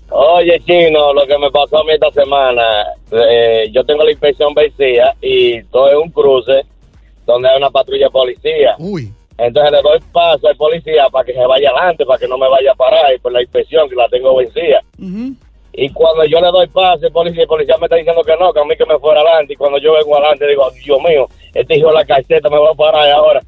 Oye, 0.10 0.62
Chino, 0.66 1.14
lo 1.14 1.26
que 1.26 1.38
me 1.38 1.50
pasó 1.50 1.80
a 1.80 1.84
mí 1.86 1.94
esta 1.94 2.12
semana, 2.12 2.64
eh, 3.12 3.70
yo 3.72 3.84
tengo 3.84 4.04
la 4.04 4.12
inspección 4.12 4.54
vencida 4.54 5.16
y 5.22 5.54
estoy 5.58 5.92
en 5.92 5.98
un 5.98 6.12
cruce 6.12 6.66
donde 7.26 7.50
hay 7.50 7.58
una 7.58 7.72
patrulla 7.72 8.06
de 8.06 8.12
policía. 8.12 8.76
Uy. 8.78 9.12
Entonces 9.38 9.72
le 9.72 9.82
doy 9.82 10.00
paso 10.12 10.48
al 10.48 10.56
policía 10.56 11.08
para 11.10 11.26
que 11.26 11.34
se 11.34 11.46
vaya 11.46 11.70
adelante, 11.70 12.06
para 12.06 12.20
que 12.20 12.28
no 12.28 12.38
me 12.38 12.48
vaya 12.48 12.74
a 12.74 12.76
parar 12.76 13.14
y 13.16 13.20
por 13.20 13.32
la 13.32 13.42
inspección 13.42 13.90
que 13.90 13.96
la 13.96 14.08
tengo 14.10 14.36
vencida. 14.36 14.84
Y 15.76 15.90
cuando 15.90 16.26
yo 16.26 16.40
le 16.40 16.52
doy 16.52 16.68
paso 16.68 17.08
al 17.08 17.12
policía, 17.12 17.42
el 17.42 17.48
policía 17.48 17.78
me 17.80 17.88
está 17.88 17.96
diciendo 17.96 18.22
que 18.24 18.36
no, 18.38 18.54
que 18.54 18.60
a 18.60 18.66
mí 18.66 18.76
que 18.76 18.86
me 18.86 19.00
fuera 19.00 19.22
adelante. 19.22 19.54
Y 19.54 19.56
cuando 19.56 19.80
yo 19.80 19.94
vengo 19.94 20.16
adelante, 20.16 20.46
digo, 20.46 20.70
Dios 20.72 21.00
mío, 21.02 21.28
este 21.54 21.78
hijo 21.78 21.88
de 21.90 21.94
la 21.94 22.06
caseta 22.06 22.50
me 22.50 22.58
va 22.60 22.72
a 22.72 22.76
parar 22.76 23.10
ahora. 23.12 23.42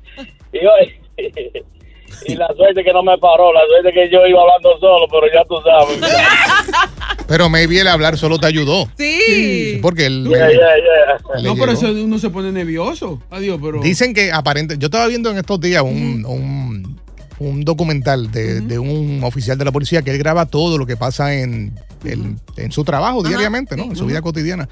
Y, 0.53 0.63
yo, 0.63 0.69
y 2.27 2.35
la 2.35 2.47
suerte 2.55 2.83
que 2.83 2.93
no 2.93 3.03
me 3.03 3.17
paró, 3.17 3.51
la 3.53 3.61
suerte 3.67 3.91
que 3.93 4.09
yo 4.09 4.25
iba 4.25 4.39
hablando 4.41 4.77
solo, 4.79 5.05
pero 5.09 5.27
ya 5.33 5.43
tú 5.45 5.55
sabes. 5.63 5.99
Pero 7.27 7.49
maybe 7.49 7.79
el 7.79 7.87
hablar 7.87 8.19
solo 8.19 8.37
te 8.37 8.45
ayudó. 8.45 8.87
Sí. 8.99 9.79
Porque 9.81 10.05
él. 10.05 10.27
Yeah, 10.29 10.47
yeah, 10.47 10.57
yeah. 10.57 11.37
Le 11.41 11.47
No, 11.49 11.55
pero 11.55 11.71
eso 11.71 11.87
uno 11.91 12.19
se 12.19 12.29
pone 12.29 12.51
nervioso. 12.51 13.19
Adiós, 13.31 13.57
pero. 13.59 13.81
Dicen 13.81 14.13
que 14.13 14.31
aparente. 14.31 14.75
Yo 14.77 14.85
estaba 14.87 15.07
viendo 15.07 15.31
en 15.31 15.37
estos 15.37 15.59
días 15.59 15.81
un, 15.81 16.23
un, 16.27 16.99
un 17.39 17.65
documental 17.65 18.29
de, 18.31 18.61
de 18.61 18.77
un 18.77 19.23
oficial 19.23 19.57
de 19.57 19.65
la 19.65 19.71
policía 19.71 20.03
que 20.03 20.11
él 20.11 20.19
graba 20.19 20.45
todo 20.45 20.77
lo 20.77 20.85
que 20.85 20.97
pasa 20.97 21.33
en, 21.33 21.73
el- 22.03 22.35
en 22.57 22.71
su 22.71 22.83
trabajo 22.83 23.23
diariamente, 23.23 23.75
¿no? 23.75 23.85
En 23.85 23.95
su 23.95 24.05
vida 24.05 24.21
cotidiana. 24.21 24.69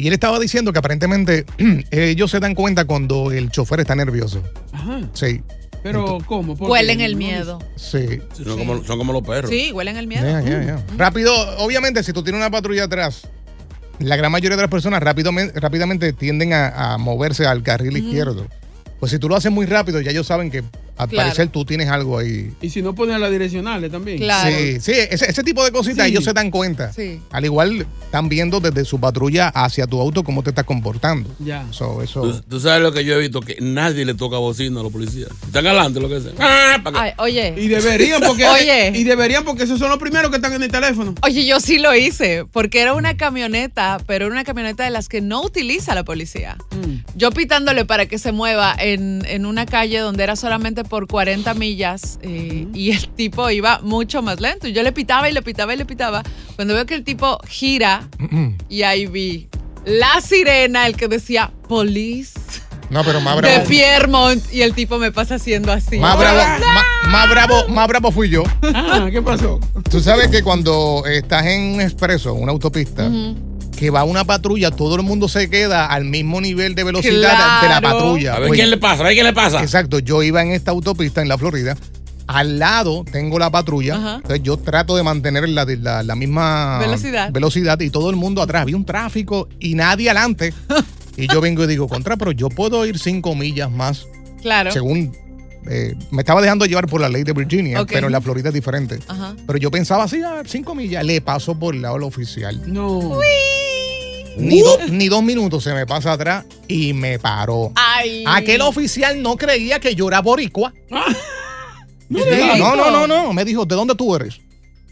Y 0.00 0.06
él 0.06 0.14
estaba 0.14 0.38
diciendo 0.38 0.72
que 0.72 0.78
aparentemente 0.78 1.44
ellos 1.90 2.30
se 2.30 2.40
dan 2.40 2.54
cuenta 2.54 2.86
cuando 2.86 3.32
el 3.32 3.50
chofer 3.50 3.80
está 3.80 3.94
nervioso. 3.94 4.42
Ajá. 4.72 5.02
Sí. 5.12 5.42
Pero, 5.82 6.18
¿cómo? 6.26 6.54
Huelen 6.54 7.02
el 7.02 7.16
miedo. 7.16 7.58
Sí. 7.76 8.18
Son, 8.32 8.58
como, 8.58 8.82
son 8.82 8.96
como 8.96 9.12
los 9.12 9.22
perros. 9.22 9.50
Sí, 9.50 9.72
huelen 9.72 9.98
el 9.98 10.06
miedo. 10.06 10.24
Ya, 10.24 10.40
ya, 10.40 10.62
ya. 10.62 10.84
Rápido, 10.96 11.34
obviamente, 11.58 12.02
si 12.02 12.14
tú 12.14 12.22
tienes 12.22 12.38
una 12.38 12.50
patrulla 12.50 12.84
atrás, 12.84 13.28
la 13.98 14.16
gran 14.16 14.32
mayoría 14.32 14.56
de 14.56 14.62
las 14.62 14.70
personas 14.70 15.02
rápidamente, 15.02 15.60
rápidamente 15.60 16.14
tienden 16.14 16.54
a, 16.54 16.94
a 16.94 16.98
moverse 16.98 17.46
al 17.46 17.62
carril 17.62 17.98
izquierdo. 17.98 18.46
Pues 19.00 19.12
si 19.12 19.18
tú 19.18 19.28
lo 19.28 19.36
haces 19.36 19.52
muy 19.52 19.66
rápido, 19.66 20.00
ya 20.00 20.12
ellos 20.12 20.26
saben 20.26 20.50
que 20.50 20.64
al 21.02 21.08
Claro. 21.08 21.28
parecer 21.28 21.48
tú 21.48 21.64
tienes 21.64 21.88
algo 21.88 22.18
ahí. 22.18 22.52
Y 22.60 22.70
si 22.70 22.82
no 22.82 22.94
ponen 22.94 23.20
las 23.20 23.30
direccionales 23.30 23.90
también. 23.90 24.18
Sí, 24.18 24.80
sí, 24.80 24.92
ese, 24.92 25.30
ese 25.30 25.42
tipo 25.42 25.64
de 25.64 25.72
cositas 25.72 26.04
Sí. 26.06 26.12
ellos 26.12 26.24
se 26.24 26.32
dan 26.32 26.50
cuenta. 26.50 26.92
Sí. 26.92 27.20
Al 27.30 27.44
igual 27.44 27.86
están 28.04 28.28
viendo 28.28 28.60
desde 28.60 28.84
su 28.84 29.00
patrulla 29.00 29.48
hacia 29.48 29.86
tu 29.86 30.00
auto 30.00 30.22
cómo 30.24 30.42
te 30.42 30.50
estás 30.50 30.64
comportando. 30.64 31.28
Ya. 31.38 31.66
So, 31.70 32.02
eso. 32.02 32.22
¿Tú, 32.22 32.40
tú 32.48 32.60
sabes 32.60 32.82
lo 32.82 32.92
que 32.92 33.04
yo 33.04 33.14
he 33.14 33.18
visto, 33.20 33.40
que 33.40 33.56
nadie 33.60 34.04
le 34.04 34.14
toca 34.14 34.36
bocina 34.38 34.80
a 34.80 34.82
los 34.82 34.92
policías. 34.92 35.30
Están 35.46 35.66
adelante, 35.66 36.00
lo 36.00 36.08
que 36.08 36.20
sea. 36.20 36.32
Ah. 36.38 36.82
Ay, 36.94 37.12
oye. 37.18 37.54
Y 37.56 37.68
deberían 37.68 38.20
porque 38.20 38.44
Oye. 38.48 38.92
y 38.94 39.04
deberían 39.04 39.44
porque 39.44 39.64
esos 39.64 39.78
son 39.78 39.88
los 39.90 39.98
primeros 39.98 40.30
que 40.30 40.36
están 40.36 40.52
en 40.52 40.62
el 40.62 40.70
teléfono. 40.70 41.14
Oye, 41.22 41.46
yo 41.46 41.60
sí 41.60 41.78
lo 41.78 41.94
hice, 41.94 42.44
porque 42.52 42.80
era 42.80 42.94
una 42.94 43.16
camioneta, 43.16 43.98
pero 44.06 44.26
era 44.26 44.32
una 44.34 44.44
camioneta 44.44 44.84
de 44.84 44.90
las 44.90 45.08
que 45.08 45.20
no 45.20 45.42
utiliza 45.42 45.94
la 45.94 46.04
policía. 46.04 46.56
Yo 47.14 47.30
pitándole 47.30 47.84
para 47.84 48.06
que 48.06 48.18
se 48.18 48.32
mueva 48.32 48.74
en, 48.78 49.24
en 49.26 49.46
una 49.46 49.66
calle 49.66 49.98
donde 49.98 50.22
era 50.24 50.36
solamente 50.36 50.84
por 50.90 51.06
40 51.06 51.54
millas 51.54 52.18
eh, 52.20 52.66
y 52.74 52.90
el 52.90 53.08
tipo 53.08 53.48
iba 53.48 53.78
mucho 53.82 54.20
más 54.20 54.40
lento. 54.40 54.68
Y 54.68 54.72
yo 54.72 54.82
le 54.82 54.92
pitaba 54.92 55.30
y 55.30 55.32
le 55.32 55.40
pitaba 55.40 55.72
y 55.72 55.78
le 55.78 55.86
pitaba. 55.86 56.22
Cuando 56.56 56.74
veo 56.74 56.84
que 56.84 56.94
el 56.94 57.04
tipo 57.04 57.38
gira 57.48 58.06
y 58.68 58.82
ahí 58.82 59.06
vi 59.06 59.48
la 59.86 60.20
sirena, 60.20 60.86
el 60.86 60.96
que 60.96 61.08
decía 61.08 61.52
police 61.68 62.38
No, 62.90 63.02
pero 63.04 63.20
más 63.20 63.36
de 63.36 63.42
bravo. 63.42 63.64
Piermont 63.66 64.52
y 64.52 64.62
el 64.62 64.74
tipo 64.74 64.98
me 64.98 65.12
pasa 65.12 65.36
haciendo 65.36 65.72
así. 65.72 65.98
Más 65.98 66.18
bravo, 66.18 66.38
más, 66.38 66.84
más 67.08 67.30
bravo, 67.30 67.68
más 67.68 67.88
bravo 67.88 68.10
fui 68.10 68.28
yo. 68.28 68.42
Ah, 68.74 69.08
¿qué 69.10 69.22
pasó? 69.22 69.60
Tú 69.88 70.00
sabes 70.00 70.28
que 70.28 70.42
cuando 70.42 71.04
estás 71.06 71.46
en 71.46 71.74
un 71.74 71.80
expreso, 71.80 72.34
una 72.34 72.50
autopista, 72.50 73.08
que 73.80 73.88
va 73.90 74.04
una 74.04 74.24
patrulla, 74.24 74.70
todo 74.70 74.94
el 74.96 75.02
mundo 75.02 75.26
se 75.26 75.48
queda 75.48 75.86
al 75.86 76.04
mismo 76.04 76.40
nivel 76.42 76.74
de 76.74 76.84
velocidad 76.84 77.62
de 77.62 77.68
la 77.68 77.80
patrulla. 77.80 78.34
A 78.34 78.38
ver 78.38 78.48
Pues- 78.48 78.58
quién 78.58 78.68
le 78.70 78.76
pasa, 78.76 79.00
a 79.00 79.04
ver 79.04 79.14
quién 79.14 79.24
le 79.24 79.32
pasa. 79.32 79.62
Exacto, 79.62 79.98
yo 80.00 80.22
iba 80.22 80.42
en 80.42 80.52
esta 80.52 80.70
autopista 80.70 81.22
en 81.22 81.28
la 81.28 81.38
Florida. 81.38 81.76
Al 82.26 82.58
lado 82.58 83.04
tengo 83.10 83.38
la 83.38 83.50
patrulla. 83.50 83.96
Ajá. 83.96 84.14
Entonces 84.16 84.42
yo 84.42 84.58
trato 84.58 84.94
de 84.96 85.02
mantener 85.02 85.48
la, 85.48 85.64
la- 85.64 86.02
la 86.02 86.14
misma 86.14 86.78
Velocidad. 86.78 87.32
velocidad 87.32 87.80
y 87.80 87.88
todo 87.90 88.10
el 88.10 88.16
mundo 88.16 88.42
atrás. 88.42 88.62
Había 88.62 88.76
un 88.76 88.84
tráfico 88.84 89.48
y 89.58 89.74
nadie 89.74 90.10
adelante. 90.10 90.52
y 91.16 91.26
yo 91.26 91.40
vengo 91.40 91.64
y 91.64 91.66
digo, 91.66 91.88
contra, 91.88 92.16
pero 92.18 92.32
yo 92.32 92.50
puedo 92.50 92.84
ir 92.84 92.98
cinco 92.98 93.34
millas 93.34 93.70
más. 93.70 94.06
Claro. 94.42 94.70
Según 94.72 95.12
eh, 95.70 95.94
me 96.10 96.20
estaba 96.20 96.40
dejando 96.42 96.66
llevar 96.66 96.86
por 96.86 97.00
la 97.00 97.08
ley 97.08 97.22
de 97.24 97.32
Virginia, 97.32 97.84
pero 97.86 98.06
en 98.06 98.12
la 98.12 98.20
Florida 98.20 98.48
es 98.48 98.54
diferente. 98.54 98.98
Ajá. 99.08 99.34
Pero 99.46 99.58
yo 99.58 99.70
pensaba 99.70 100.04
así, 100.04 100.22
a 100.22 100.34
ver, 100.34 100.48
cinco 100.48 100.74
millas, 100.74 101.02
le 101.04 101.20
paso 101.22 101.58
por 101.58 101.74
el 101.74 101.82
lado 101.82 101.94
del 101.94 102.04
oficial. 102.04 102.60
No. 102.66 103.18
Ni, 104.40 104.60
do- 104.62 104.78
ni 104.88 105.08
dos 105.08 105.22
minutos 105.22 105.62
se 105.64 105.72
me 105.74 105.86
pasa 105.86 106.12
atrás 106.12 106.44
y 106.68 106.92
me 106.92 107.18
paró. 107.18 107.72
Ay. 107.76 108.24
Aquel 108.26 108.60
oficial 108.62 109.20
no 109.22 109.36
creía 109.36 109.78
que 109.80 109.94
yo 109.94 110.08
era 110.08 110.20
boricua. 110.20 110.72
No, 112.12 112.18
Sí, 112.18 112.58
no, 112.58 112.74
no, 112.74 112.90
no, 112.90 113.06
no. 113.06 113.32
Me 113.32 113.44
dijo, 113.44 113.64
¿de 113.64 113.76
dónde 113.76 113.94
tú 113.94 114.16
eres? 114.16 114.40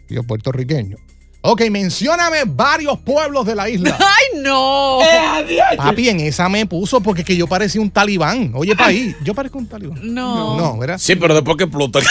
Y 0.08 0.14
yo, 0.14 0.22
puertorriqueño. 0.22 0.96
Ok, 1.40 1.62
mencióname 1.68 2.42
varios 2.46 2.96
pueblos 3.00 3.44
de 3.44 3.56
la 3.56 3.68
isla. 3.68 3.96
¡Ay, 4.00 4.40
no! 4.40 5.00
Papi, 5.76 6.10
en 6.10 6.20
esa 6.20 6.48
me 6.48 6.64
puso 6.66 7.00
porque 7.00 7.24
que 7.24 7.36
yo 7.36 7.48
parecía 7.48 7.80
un 7.80 7.90
talibán. 7.90 8.52
Oye, 8.54 8.76
país, 8.76 9.16
yo 9.24 9.34
parezco 9.34 9.58
un 9.58 9.66
talibán. 9.66 9.98
No. 10.14 10.56
No, 10.56 10.78
¿verdad? 10.78 10.98
Sí, 10.98 11.16
pero 11.16 11.34
después 11.34 11.56
que 11.56 11.64
explota. 11.64 11.98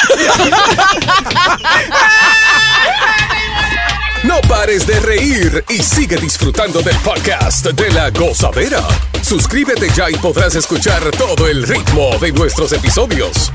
No 4.23 4.41
pares 4.49 4.87
de 4.87 4.99
reír 4.99 5.63
y 5.69 5.73
sigue 5.73 6.17
disfrutando 6.17 6.81
del 6.81 6.95
podcast 7.05 7.67
de 7.67 7.91
la 7.91 8.09
gozadera. 8.09 8.81
Suscríbete 9.21 9.87
ya 9.95 10.09
y 10.09 10.15
podrás 10.15 10.55
escuchar 10.55 11.03
todo 11.11 11.47
el 11.47 11.61
ritmo 11.67 12.09
de 12.19 12.31
nuestros 12.31 12.73
episodios. 12.73 13.53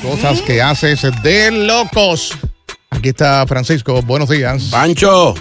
Cosas 0.00 0.40
que 0.42 0.62
haces 0.62 1.02
de 1.22 1.50
locos. 1.50 2.38
Aquí 2.90 3.08
está 3.08 3.44
Francisco. 3.48 4.00
Buenos 4.02 4.28
días. 4.28 4.68
Pancho. 4.70 5.34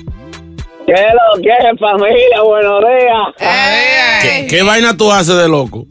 ¿Qué 0.87 0.93
lo 0.93 1.41
que 1.41 1.49
es, 1.49 1.79
familia? 1.79 2.41
Buenos 2.43 2.79
días. 2.79 4.21
¿Qué, 4.23 4.47
qué 4.49 4.63
vaina 4.63 4.97
tú 4.97 5.11
haces 5.11 5.37
de 5.37 5.47
loco? 5.47 5.85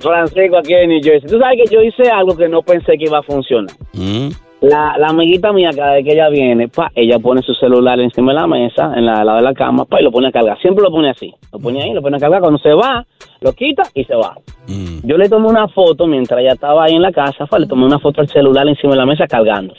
Francisco, 0.00 0.58
aquí 0.58 0.72
en 0.72 0.88
New 0.88 1.00
Jersey. 1.02 1.28
Tú 1.28 1.38
sabes 1.38 1.58
que 1.62 1.74
yo 1.74 1.82
hice 1.82 2.10
algo 2.10 2.34
que 2.34 2.48
no 2.48 2.62
pensé 2.62 2.96
que 2.96 3.04
iba 3.04 3.18
a 3.18 3.22
funcionar. 3.22 3.76
Mm. 3.92 4.30
La, 4.60 4.96
la 4.98 5.08
amiguita 5.08 5.52
mía, 5.52 5.70
cada 5.72 5.94
vez 5.94 6.04
que 6.04 6.14
ella 6.14 6.28
viene, 6.28 6.66
pa, 6.66 6.90
ella 6.94 7.20
pone 7.20 7.42
su 7.42 7.54
celular 7.54 8.00
encima 8.00 8.32
de 8.32 8.40
la 8.40 8.46
mesa, 8.48 8.92
en 8.96 9.06
la, 9.06 9.20
al 9.20 9.26
lado 9.26 9.38
de 9.38 9.44
la 9.44 9.54
cama, 9.54 9.84
pa, 9.84 10.00
y 10.00 10.04
lo 10.04 10.10
pone 10.10 10.28
a 10.28 10.32
cargar. 10.32 10.58
Siempre 10.60 10.82
lo 10.82 10.90
pone 10.90 11.10
así. 11.10 11.32
Lo 11.52 11.60
pone 11.60 11.80
ahí, 11.80 11.92
lo 11.92 12.02
pone 12.02 12.16
a 12.16 12.20
cargar. 12.20 12.40
Cuando 12.40 12.58
se 12.58 12.72
va, 12.72 13.06
lo 13.40 13.52
quita 13.52 13.84
y 13.94 14.04
se 14.04 14.16
va. 14.16 14.36
Yo 15.04 15.16
le 15.16 15.28
tomé 15.28 15.46
una 15.46 15.68
foto 15.68 16.08
mientras 16.08 16.40
ella 16.40 16.54
estaba 16.54 16.84
ahí 16.84 16.94
en 16.94 17.02
la 17.02 17.12
casa, 17.12 17.46
fa, 17.46 17.58
le 17.58 17.66
tomé 17.66 17.84
una 17.84 18.00
foto 18.00 18.20
al 18.20 18.28
celular 18.28 18.66
encima 18.66 18.94
de 18.94 18.98
la 18.98 19.06
mesa 19.06 19.26
cargando. 19.28 19.74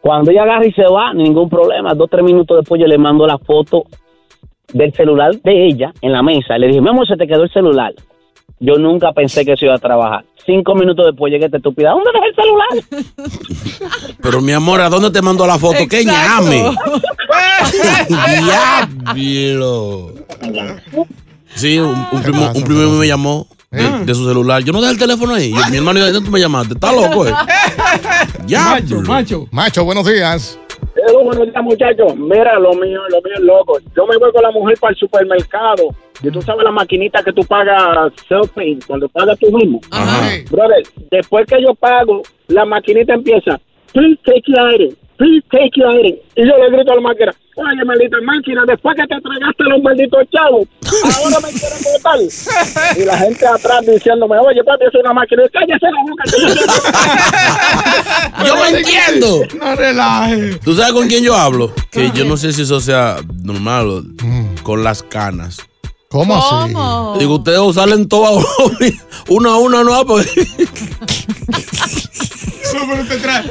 Cuando 0.00 0.30
ella 0.30 0.42
agarra 0.42 0.66
y 0.66 0.72
se 0.72 0.84
va, 0.84 1.14
ningún 1.14 1.48
problema. 1.48 1.94
Dos, 1.94 2.10
tres 2.10 2.22
minutos 2.22 2.58
después 2.58 2.80
yo 2.80 2.86
le 2.86 2.98
mando 2.98 3.26
la 3.26 3.38
foto 3.38 3.84
del 4.72 4.92
celular 4.92 5.34
de 5.36 5.66
ella 5.66 5.92
en 6.02 6.12
la 6.12 6.22
mesa. 6.22 6.58
Le 6.58 6.68
dije, 6.68 6.80
mi 6.80 6.90
amor, 6.90 7.06
se 7.08 7.16
te 7.16 7.26
quedó 7.26 7.44
el 7.44 7.50
celular. 7.50 7.94
Yo 8.60 8.74
nunca 8.76 9.12
pensé 9.12 9.44
que 9.44 9.52
eso 9.52 9.64
iba 9.66 9.74
a 9.74 9.78
trabajar. 9.78 10.24
Cinco 10.44 10.74
minutos 10.74 11.06
después 11.06 11.30
llegué 11.32 11.44
esta 11.44 11.58
estúpida. 11.58 11.90
¿Dónde 11.90 12.10
dejé 12.12 12.26
el 12.28 12.34
celular? 12.34 14.14
Pero 14.22 14.40
mi 14.40 14.52
amor, 14.52 14.80
¿a 14.80 14.88
dónde 14.88 15.10
te 15.10 15.20
mandó 15.22 15.46
la 15.46 15.58
foto? 15.58 15.78
¡Qué 15.88 16.04
ñame! 16.04 16.64
¡Diablo! 19.14 20.12
Sí, 21.54 21.78
un, 21.78 22.06
un 22.12 22.22
primo, 22.22 22.50
un 22.54 22.62
primo 22.64 22.80
mío 22.80 22.98
me 22.98 23.06
llamó 23.06 23.46
de, 23.70 24.04
de 24.04 24.14
su 24.14 24.26
celular. 24.26 24.62
Yo 24.62 24.72
no 24.72 24.80
dejé 24.80 24.92
el 24.94 24.98
teléfono 24.98 25.34
ahí. 25.34 25.50
Yo- 25.52 25.70
mi 25.70 25.76
hermano, 25.76 26.00
¿de 26.00 26.12
dónde 26.12 26.26
tú 26.26 26.32
me 26.32 26.40
llamaste? 26.40 26.74
¿Estás 26.74 26.94
loco, 26.94 27.26
eh? 27.26 27.32
Ya, 28.46 28.64
Macho, 28.80 29.00
macho. 29.02 29.46
Macho, 29.50 29.84
buenos 29.84 30.06
días. 30.06 30.58
Pero 30.94 31.24
buenos 31.24 31.46
días, 31.46 31.62
muchachos. 31.62 32.16
Mira, 32.16 32.58
lo 32.58 32.72
mío, 32.74 33.00
lo 33.10 33.16
mío 33.22 33.34
es 33.34 33.40
loco. 33.40 33.78
Yo 33.96 34.06
me 34.06 34.16
voy 34.18 34.32
con 34.32 34.42
la 34.42 34.50
mujer 34.50 34.76
para 34.80 34.92
el 34.92 34.98
supermercado. 34.98 35.82
Y 36.22 36.30
tú 36.30 36.42
sabes 36.42 36.64
la 36.64 36.72
maquinita 36.72 37.22
que 37.22 37.32
tú 37.32 37.42
pagas 37.44 38.12
self-pay, 38.28 38.80
cuando 38.86 39.08
pagas 39.08 39.38
tú 39.38 39.50
mismo. 39.56 39.80
Brother, 40.50 40.82
después 41.10 41.46
que 41.46 41.62
yo 41.62 41.74
pago, 41.74 42.22
la 42.48 42.64
maquinita 42.64 43.14
empieza, 43.14 43.60
please 43.92 44.18
take 44.24 44.42
your 44.46 44.74
item, 44.74 44.96
please 45.16 45.44
take 45.50 45.70
your 45.76 45.94
item. 45.94 46.16
Y 46.34 46.42
yo 46.48 46.56
le 46.58 46.70
grito 46.76 46.90
a 46.92 46.96
la 46.96 47.00
máquina, 47.02 47.32
oye, 47.54 47.84
maldita 47.84 48.16
máquina, 48.24 48.64
después 48.66 48.96
que 48.96 49.06
te 49.06 49.20
tragaste 49.20 49.64
los 49.64 49.80
malditos 49.82 50.24
chavos, 50.34 50.66
ahora 51.16 51.36
me 51.40 51.50
quieren 51.52 51.78
botar. 51.94 52.18
Y 53.00 53.04
la 53.04 53.16
gente 53.18 53.46
atrás 53.46 53.86
diciéndome, 53.86 54.36
oye, 54.38 54.64
papi, 54.64 54.86
es 54.86 54.94
una 55.00 55.12
máquina. 55.12 55.44
Y 55.44 55.48
cállese 55.50 55.86
la 55.86 56.02
boca. 56.02 56.24
que 56.24 56.40
yo 56.40 56.48
Yo 58.46 58.54
me 58.56 58.78
entiendo. 58.78 59.42
No 59.60 59.74
relajes. 59.76 60.60
¿Tú 60.60 60.74
sabes 60.74 60.92
con 60.92 61.06
quién 61.08 61.22
yo 61.22 61.34
hablo? 61.36 61.72
Que 61.92 62.10
yo 62.12 62.24
no 62.24 62.36
sé 62.36 62.52
si 62.52 62.62
eso 62.62 62.80
sea 62.80 63.16
normal 63.44 63.86
o- 63.88 64.02
con 64.64 64.82
las 64.84 65.02
canas. 65.02 65.58
¿Cómo, 66.10 66.36
así? 66.36 67.18
Digo, 67.20 67.34
ustedes 67.36 67.74
salen 67.74 68.08
todas 68.08 68.32
una 69.28 69.50
a 69.50 69.56
una, 69.56 69.84
no, 69.84 70.06
pues. 70.06 70.26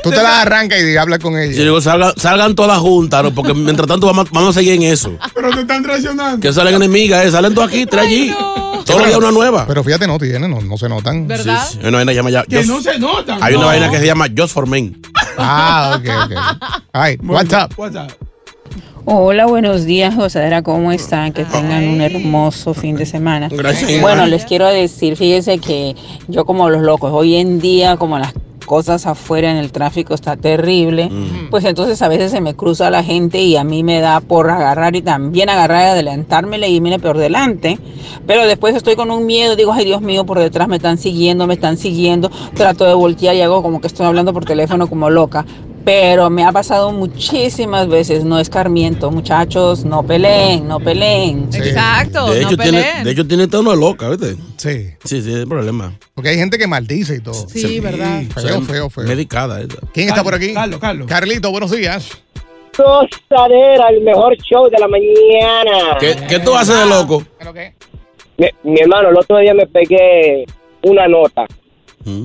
Tú 0.03 0.09
te 0.09 0.15
la 0.23 0.41
arrancas 0.41 0.79
y 0.81 0.95
hablas 0.97 1.19
con 1.19 1.37
ella. 1.37 1.53
Yo 1.53 1.63
digo, 1.63 1.81
salgan, 1.81 2.13
salgan 2.17 2.55
todas 2.55 2.79
juntas, 2.79 3.23
¿no? 3.23 3.31
porque 3.33 3.53
mientras 3.53 3.87
tanto 3.87 4.07
vamos, 4.07 4.29
vamos 4.31 4.49
a 4.55 4.59
seguir 4.59 4.73
en 4.73 4.83
eso. 4.83 5.17
Pero 5.35 5.51
te 5.51 5.61
están 5.61 5.83
traicionando. 5.83 6.39
Que 6.39 6.51
salen 6.53 6.75
enemigas, 6.75 7.25
¿eh? 7.25 7.31
salen 7.31 7.53
todas 7.53 7.69
aquí, 7.69 7.85
tres 7.85 8.03
allí. 8.05 8.33
Todos 8.85 8.99
los 9.01 9.07
días 9.07 9.17
una 9.19 9.31
nueva. 9.31 9.65
Pero 9.67 9.83
fíjate, 9.83 10.07
no 10.07 10.17
tienen, 10.17 10.49
no, 10.49 10.61
no 10.61 10.77
se 10.77 10.87
notan. 10.87 11.27
¿Verdad? 11.27 11.63
Sí, 11.67 11.73
sí. 11.73 11.79
Hay 11.83 11.89
una 11.89 11.97
vaina 11.97 12.11
que 12.11 12.15
llama 12.15 12.29
ya- 12.29 12.43
Que 12.45 12.57
Just- 12.63 12.67
no 12.69 12.81
se 12.81 12.97
notan. 12.99 13.39
Hay 13.43 13.53
una 13.55 13.61
No. 13.63 13.67
vaina 13.67 13.91
que 13.91 13.99
se 13.99 14.05
llama 14.05 14.27
Just 14.35 14.53
for 14.53 14.65
Men. 14.67 14.99
Ah, 15.37 15.99
ok, 15.99 16.09
ok. 16.25 16.31
Ay, 16.93 17.17
what's 17.21 17.53
up? 17.53 17.73
Hola, 19.09 19.45
buenos 19.45 19.85
días, 19.85 20.15
Josadera, 20.15 20.63
¿cómo 20.63 20.91
están? 20.91 21.31
Que 21.31 21.45
tengan 21.45 21.87
un 21.87 22.01
hermoso 22.01 22.73
fin 22.73 22.97
de 22.97 23.05
semana. 23.05 23.47
Gracias. 23.49 24.01
Bueno, 24.01 24.25
les 24.25 24.43
quiero 24.43 24.67
decir, 24.67 25.15
fíjense 25.15 25.59
que 25.59 25.95
yo 26.27 26.43
como 26.43 26.69
los 26.69 26.81
locos, 26.81 27.13
hoy 27.13 27.35
en 27.35 27.61
día 27.61 27.95
como 27.95 28.19
las 28.19 28.33
cosas 28.65 29.05
afuera 29.07 29.49
en 29.49 29.55
el 29.55 29.71
tráfico 29.71 30.13
está 30.13 30.35
terrible, 30.35 31.09
pues 31.49 31.63
entonces 31.63 32.01
a 32.01 32.09
veces 32.09 32.31
se 32.31 32.41
me 32.41 32.53
cruza 32.53 32.89
la 32.89 33.01
gente 33.01 33.41
y 33.41 33.55
a 33.55 33.63
mí 33.63 33.81
me 33.81 34.01
da 34.01 34.19
por 34.19 34.49
agarrar 34.49 34.93
y 34.97 35.01
también 35.01 35.47
agarrar 35.49 35.83
y 35.83 35.89
adelantármele 35.91 36.67
y 36.67 36.81
mire 36.81 36.99
por 36.99 37.17
delante, 37.17 37.79
pero 38.25 38.45
después 38.45 38.75
estoy 38.75 38.97
con 38.97 39.09
un 39.09 39.25
miedo, 39.25 39.55
digo, 39.55 39.71
ay 39.71 39.85
Dios 39.85 40.01
mío, 40.01 40.25
por 40.25 40.37
detrás 40.37 40.67
me 40.67 40.75
están 40.75 40.97
siguiendo, 40.97 41.47
me 41.47 41.53
están 41.53 41.77
siguiendo, 41.77 42.29
trato 42.55 42.83
de 42.83 42.93
voltear 42.93 43.37
y 43.37 43.41
hago 43.41 43.63
como 43.63 43.79
que 43.79 43.87
estoy 43.87 44.05
hablando 44.05 44.33
por 44.33 44.43
teléfono 44.43 44.89
como 44.89 45.09
loca, 45.09 45.45
pero 45.87 46.29
me 46.29 46.43
ha 46.43 46.51
pasado 46.51 46.91
muchísimas 46.91 47.87
veces, 47.87 48.25
no 48.25 48.39
escarmiento, 48.41 49.09
muchachos, 49.09 49.85
no 49.85 50.03
peleen, 50.03 50.67
no 50.67 50.81
peleen. 50.81 51.47
Exacto, 51.53 52.29
De 52.29 52.41
no 52.41 52.47
hecho, 52.49 52.57
tiene, 52.57 53.05
de 53.05 53.11
hecho, 53.11 53.25
tiene 53.25 53.47
tono 53.47 53.73
loca, 53.73 54.09
¿viste? 54.09 54.35
Sí. 54.57 54.89
Sí, 55.05 55.21
sí, 55.21 55.33
es 55.33 55.45
problema. 55.45 55.93
Porque 56.13 56.27
hay 56.27 56.35
gente 56.35 56.57
que 56.57 56.67
maldice 56.67 57.15
y 57.15 57.19
todo. 57.21 57.47
Sí, 57.47 57.79
¿verdad? 57.79 58.23
Feo, 58.35 58.61
feo, 58.63 58.89
feo. 58.89 59.05
Medicada. 59.05 59.61
esa. 59.61 59.77
¿Quién 59.93 60.09
está 60.09 60.25
por 60.25 60.35
aquí? 60.35 60.53
Carlos, 60.53 60.81
Carlos. 60.81 61.07
Carlito, 61.07 61.51
buenos 61.51 61.71
días. 61.71 62.21
Gozadera, 62.77 63.87
el 63.87 64.01
mejor 64.01 64.35
show 64.39 64.69
de 64.69 64.79
la 64.79 64.89
mañana. 64.89 65.97
¿Qué, 66.01 66.17
qué 66.27 66.39
tú 66.39 66.53
haces 66.53 66.77
de 66.77 66.85
loco? 66.85 67.23
Mi, 68.35 68.47
mi 68.63 68.81
hermano, 68.81 69.07
el 69.07 69.17
otro 69.17 69.37
día 69.37 69.53
me 69.53 69.65
pegué 69.65 70.43
una 70.81 71.07
nota. 71.07 71.45
Mm. 72.07 72.23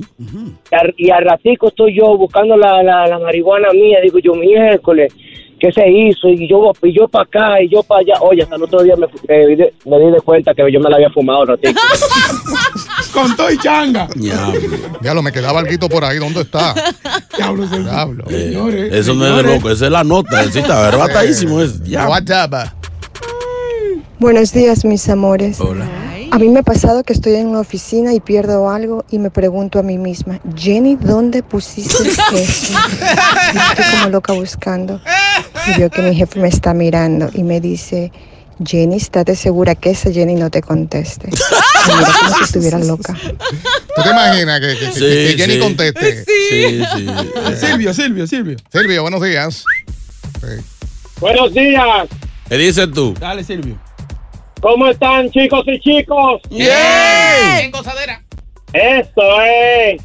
Y 0.71 0.75
al- 0.75 0.93
Y 0.97 1.09
al 1.11 1.25
ratico 1.25 1.67
estoy 1.67 1.95
yo 1.97 2.17
buscando 2.17 2.55
la, 2.57 2.81
la, 2.83 3.05
la 3.07 3.19
marihuana 3.19 3.71
mía. 3.73 3.99
Digo 4.01 4.19
yo, 4.19 4.33
miércoles, 4.33 5.13
¿qué 5.59 5.71
se 5.71 5.87
hizo? 5.89 6.29
Y 6.29 6.47
yo, 6.49 6.71
y 6.83 6.93
yo 6.97 7.07
para 7.07 7.25
acá 7.25 7.61
y 7.61 7.69
yo 7.69 7.83
para 7.83 8.01
allá. 8.01 8.13
Oye, 8.21 8.43
hasta 8.43 8.55
el 8.55 8.63
otro 8.63 8.81
día 8.83 8.95
me, 8.95 9.07
me 9.27 9.47
di 9.47 9.55
de- 9.55 9.73
me 9.85 9.99
di 9.99 10.11
de 10.11 10.21
cuenta 10.21 10.53
que 10.53 10.71
yo 10.71 10.79
me 10.79 10.89
la 10.89 10.95
había 10.95 11.09
fumado 11.09 11.41
un 11.41 11.47
ratico. 11.49 11.79
Con 13.13 13.35
todo 13.35 13.51
y 13.51 13.57
changa. 13.59 14.07
Ya 15.01 15.13
lo 15.13 15.21
me 15.21 15.31
quedaba 15.31 15.59
algo 15.59 15.87
por 15.89 16.03
ahí. 16.03 16.17
¿Dónde 16.17 16.41
está? 16.41 16.73
Diablo, 17.37 17.65
Diablo. 17.67 18.23
Eh, 18.29 18.89
eso 18.91 19.13
no 19.13 19.25
es 19.27 19.35
de 19.45 19.53
loco, 19.55 19.69
esa 19.69 19.85
es 19.85 19.91
la 19.91 20.03
nota. 20.03 20.43
Sí, 20.45 20.59
está 20.59 20.87
arrebatadísimo. 20.87 21.61
Es, 21.61 21.83
ya. 21.83 22.07
Buenos 24.19 24.53
días, 24.53 24.83
mis 24.85 25.07
amores. 25.09 25.59
A 26.33 26.39
mí 26.39 26.49
me 26.49 26.59
ha 26.61 26.63
pasado 26.63 27.03
que 27.03 27.13
estoy 27.13 27.35
en 27.35 27.45
una 27.47 27.59
oficina 27.59 28.11
y 28.11 28.19
pierdo 28.19 28.67
algo 28.71 29.05
y 29.11 29.19
me 29.19 29.29
pregunto 29.29 29.77
a 29.77 29.83
mí 29.83 29.99
misma, 29.99 30.39
Jenny, 30.55 30.95
¿dónde 30.95 31.43
pusiste 31.43 32.09
eso? 32.09 32.73
Y 32.73 33.57
estoy 33.57 33.85
como 33.99 34.09
loca 34.09 34.33
buscando. 34.33 34.99
Y 35.67 35.77
veo 35.79 35.91
que 35.91 36.01
mi 36.01 36.15
jefe 36.15 36.39
me 36.39 36.47
está 36.47 36.73
mirando 36.73 37.29
y 37.35 37.43
me 37.43 37.61
dice, 37.61 38.11
Jenny, 38.65 38.95
estate 38.95 39.35
segura 39.35 39.75
que 39.75 39.91
esa 39.91 40.11
Jenny 40.11 40.33
no 40.33 40.49
te 40.49 40.63
conteste. 40.63 41.29
Mira 41.29 42.11
como 42.19 42.35
si 42.37 42.43
estuviera 42.45 42.79
loca. 42.79 43.13
¿Tú 43.95 44.01
te 44.01 44.09
imaginas 44.09 44.59
que, 44.59 44.67
que- 44.79 44.85
que- 44.87 44.91
Sí, 44.91 44.99
que 44.99 45.35
Jenny 45.37 45.53
sí. 45.53 45.59
conteste? 45.59 46.25
Sí, 46.25 46.83
sí. 46.95 47.07
Silvio, 47.67 47.93
Silvio, 47.93 48.25
Silvio. 48.25 48.57
Silvio, 48.71 49.01
buenos 49.03 49.21
días. 49.21 49.63
Buenos 51.19 51.53
días. 51.53 52.07
¿Qué 52.49 52.57
dices 52.57 52.89
tú? 52.91 53.13
Dale, 53.19 53.43
Silvio. 53.43 53.77
¿Cómo 54.63 54.87
están, 54.87 55.29
chicos 55.29 55.65
y 55.67 55.77
chicos? 55.81 56.41
Bien. 56.49 57.69
gozadera. 57.69 58.23
Esto 58.71 59.21
es 59.41 60.01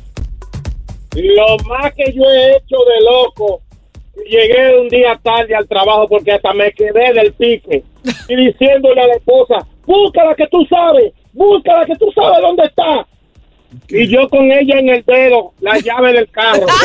lo 1.14 1.56
más 1.68 1.94
que 1.94 2.12
yo 2.12 2.24
he 2.24 2.56
hecho 2.56 2.76
de 2.76 3.04
loco. 3.08 3.62
Llegué 4.28 4.80
un 4.80 4.88
día 4.88 5.16
tarde 5.22 5.54
al 5.54 5.68
trabajo 5.68 6.08
porque 6.08 6.32
hasta 6.32 6.52
me 6.54 6.72
quedé 6.72 7.12
del 7.12 7.32
pique 7.34 7.84
y 8.26 8.34
diciéndole 8.34 9.00
a 9.00 9.06
la 9.06 9.14
esposa, 9.14 9.64
búscala 9.86 10.34
que 10.34 10.48
tú 10.48 10.66
sabes, 10.68 11.12
búscala 11.32 11.86
que 11.86 11.94
tú 11.94 12.10
sabes 12.12 12.40
dónde 12.42 12.64
está. 12.64 13.06
Y 13.90 14.08
yo 14.08 14.28
con 14.28 14.50
ella 14.50 14.80
en 14.80 14.88
el 14.88 15.04
dedo, 15.04 15.52
la 15.60 15.78
llave 15.78 16.14
del 16.14 16.28
carro. 16.30 16.66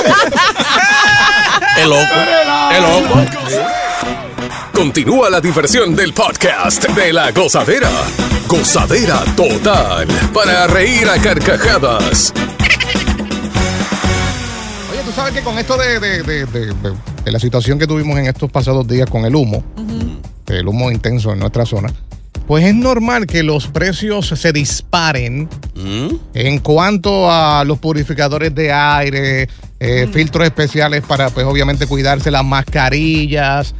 Es 1.75 1.87
loco. 1.87 2.01
Es 2.71 2.81
loco. 2.81 4.32
Continúa 4.73 5.29
la 5.29 5.39
diversión 5.39 5.95
del 5.95 6.13
podcast 6.13 6.83
de 6.89 7.13
la 7.13 7.31
gozadera. 7.31 7.89
Gozadera 8.47 9.23
total. 9.35 10.07
Para 10.33 10.67
reír 10.67 11.07
a 11.07 11.21
carcajadas. 11.21 12.33
Oye, 14.91 15.01
tú 15.05 15.11
sabes 15.15 15.33
que 15.33 15.41
con 15.41 15.57
esto 15.59 15.77
de, 15.77 15.99
de- 15.99 16.23
de- 16.23 16.45
de- 16.47 16.65
de- 16.73 16.93
de 17.23 17.31
la 17.31 17.39
situación 17.39 17.77
que 17.79 17.85
tuvimos 17.87 18.17
en 18.17 18.25
estos 18.25 18.51
pasados 18.51 18.87
días 18.87 19.09
con 19.09 19.25
el 19.25 19.35
humo, 19.35 19.63
el 20.47 20.67
humo 20.67 20.91
intenso 20.91 21.31
en 21.31 21.39
nuestra 21.39 21.65
zona, 21.65 21.93
pues 22.47 22.65
es 22.65 22.75
normal 22.75 23.25
que 23.25 23.43
los 23.43 23.67
precios 23.67 24.27
se 24.27 24.51
disparen 24.51 25.47
Mm. 25.75 26.15
en 26.33 26.59
cuanto 26.59 27.31
a 27.31 27.63
los 27.65 27.79
purificadores 27.79 28.53
de 28.53 28.71
aire, 28.71 29.47
eh, 29.79 30.07
filtros 30.13 30.45
especiales 30.45 31.01
para, 31.05 31.29
pues 31.29 31.45
obviamente, 31.45 31.87
cuidarse 31.87 32.31
las 32.31 32.45
mascarillas. 32.45 33.73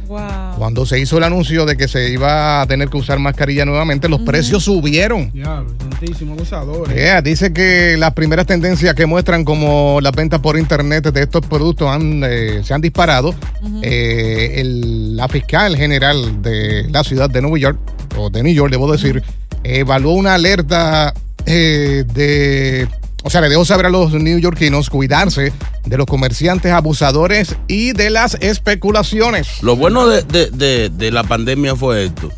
Cuando 0.58 0.84
se 0.86 0.98
hizo 1.00 1.18
el 1.18 1.24
anuncio 1.24 1.64
de 1.66 1.76
que 1.76 1.88
se 1.88 2.10
iba 2.10 2.60
a 2.62 2.66
tener 2.66 2.88
que 2.88 2.96
usar 2.98 3.18
mascarilla 3.18 3.64
nuevamente, 3.64 4.08
los 4.08 4.20
precios 4.20 4.64
subieron. 4.64 5.32
Santísimo, 5.80 6.34
abusadores. 6.34 6.94
Yeah, 6.94 7.22
dice 7.22 7.52
que 7.52 7.96
las 7.96 8.12
primeras 8.12 8.46
tendencias 8.46 8.94
que 8.94 9.06
muestran 9.06 9.44
como 9.44 10.00
las 10.02 10.12
ventas 10.12 10.40
por 10.40 10.58
internet 10.58 11.04
de 11.12 11.22
estos 11.22 11.46
productos 11.46 11.88
han, 11.88 12.22
eh, 12.24 12.60
se 12.64 12.74
han 12.74 12.80
disparado. 12.80 13.34
Eh, 13.82 14.54
el- 14.56 15.16
la 15.16 15.28
fiscal 15.28 15.76
general 15.76 16.42
de 16.42 16.88
la 16.90 17.02
ciudad 17.04 17.30
de 17.30 17.40
Nueva 17.40 17.58
York, 17.58 17.78
o 18.16 18.30
de 18.30 18.42
New 18.42 18.52
York, 18.54 18.70
debo 18.70 18.90
decir, 18.90 19.22
evaluó 19.62 20.12
una 20.12 20.34
alerta 20.34 21.12
eh, 21.46 22.04
de... 22.14 22.88
O 23.26 23.30
sea, 23.30 23.40
le 23.40 23.48
dejó 23.48 23.64
saber 23.64 23.86
a 23.86 23.88
los 23.90 24.12
neoyorquinos 24.12 24.90
cuidarse 24.90 25.50
de 25.86 25.96
los 25.96 26.04
comerciantes 26.06 26.72
abusadores 26.72 27.56
y 27.68 27.92
de 27.92 28.10
las 28.10 28.34
especulaciones. 28.40 29.62
Lo 29.62 29.76
bueno 29.76 30.06
de, 30.06 30.22
de- 30.22 30.50
de- 30.50 30.90
de 30.90 31.10
la 31.10 31.24
pandemia 31.24 31.74
fue 31.74 32.04
esto. 32.04 32.30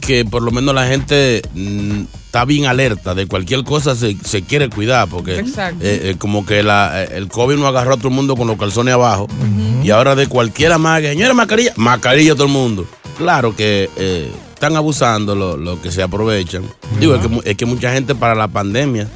Que 0.00 0.24
por 0.24 0.42
lo 0.42 0.50
menos 0.52 0.74
la 0.74 0.86
gente 0.86 1.42
mm, 1.54 2.02
está 2.26 2.44
bien 2.46 2.66
alerta 2.66 3.14
de 3.14 3.26
cualquier 3.26 3.64
cosa 3.64 3.94
se, 3.94 4.16
se 4.24 4.42
quiere 4.42 4.68
cuidar 4.70 5.08
porque 5.08 5.38
Exacto. 5.38 5.78
eh, 5.82 6.00
eh, 6.10 6.16
como 6.18 6.44
que 6.46 6.62
la, 6.62 7.02
el 7.04 7.28
COVID 7.28 7.56
no 7.56 7.66
agarró 7.66 7.94
a 7.94 7.96
todo 7.96 8.08
el 8.08 8.14
mundo 8.14 8.36
con 8.36 8.46
los 8.46 8.58
calzones 8.58 8.94
abajo 8.94 9.26
y 9.82 9.90
ahora 9.90 10.14
de 10.14 10.26
cualquier 10.28 10.78
maga, 10.78 11.08
señora 11.08 11.32
mascarilla, 11.34 11.72
mascarilla 11.76 12.34
todo 12.34 12.44
el 12.46 12.52
mundo. 12.52 12.86
Claro 13.18 13.56
que 13.56 13.88
eh, 13.96 14.30
están 14.56 14.74
abusando 14.74 15.34
lo, 15.34 15.58
lo 15.58 15.82
que 15.82 15.92
se 15.92 16.02
aprovechan. 16.02 16.64
Digo, 16.98 17.14
es 17.14 17.20
que, 17.20 17.50
es 17.50 17.56
que 17.58 17.66
mucha 17.66 17.92
gente 17.92 18.14
para 18.14 18.34
la 18.34 18.48
pandemia 18.48 19.06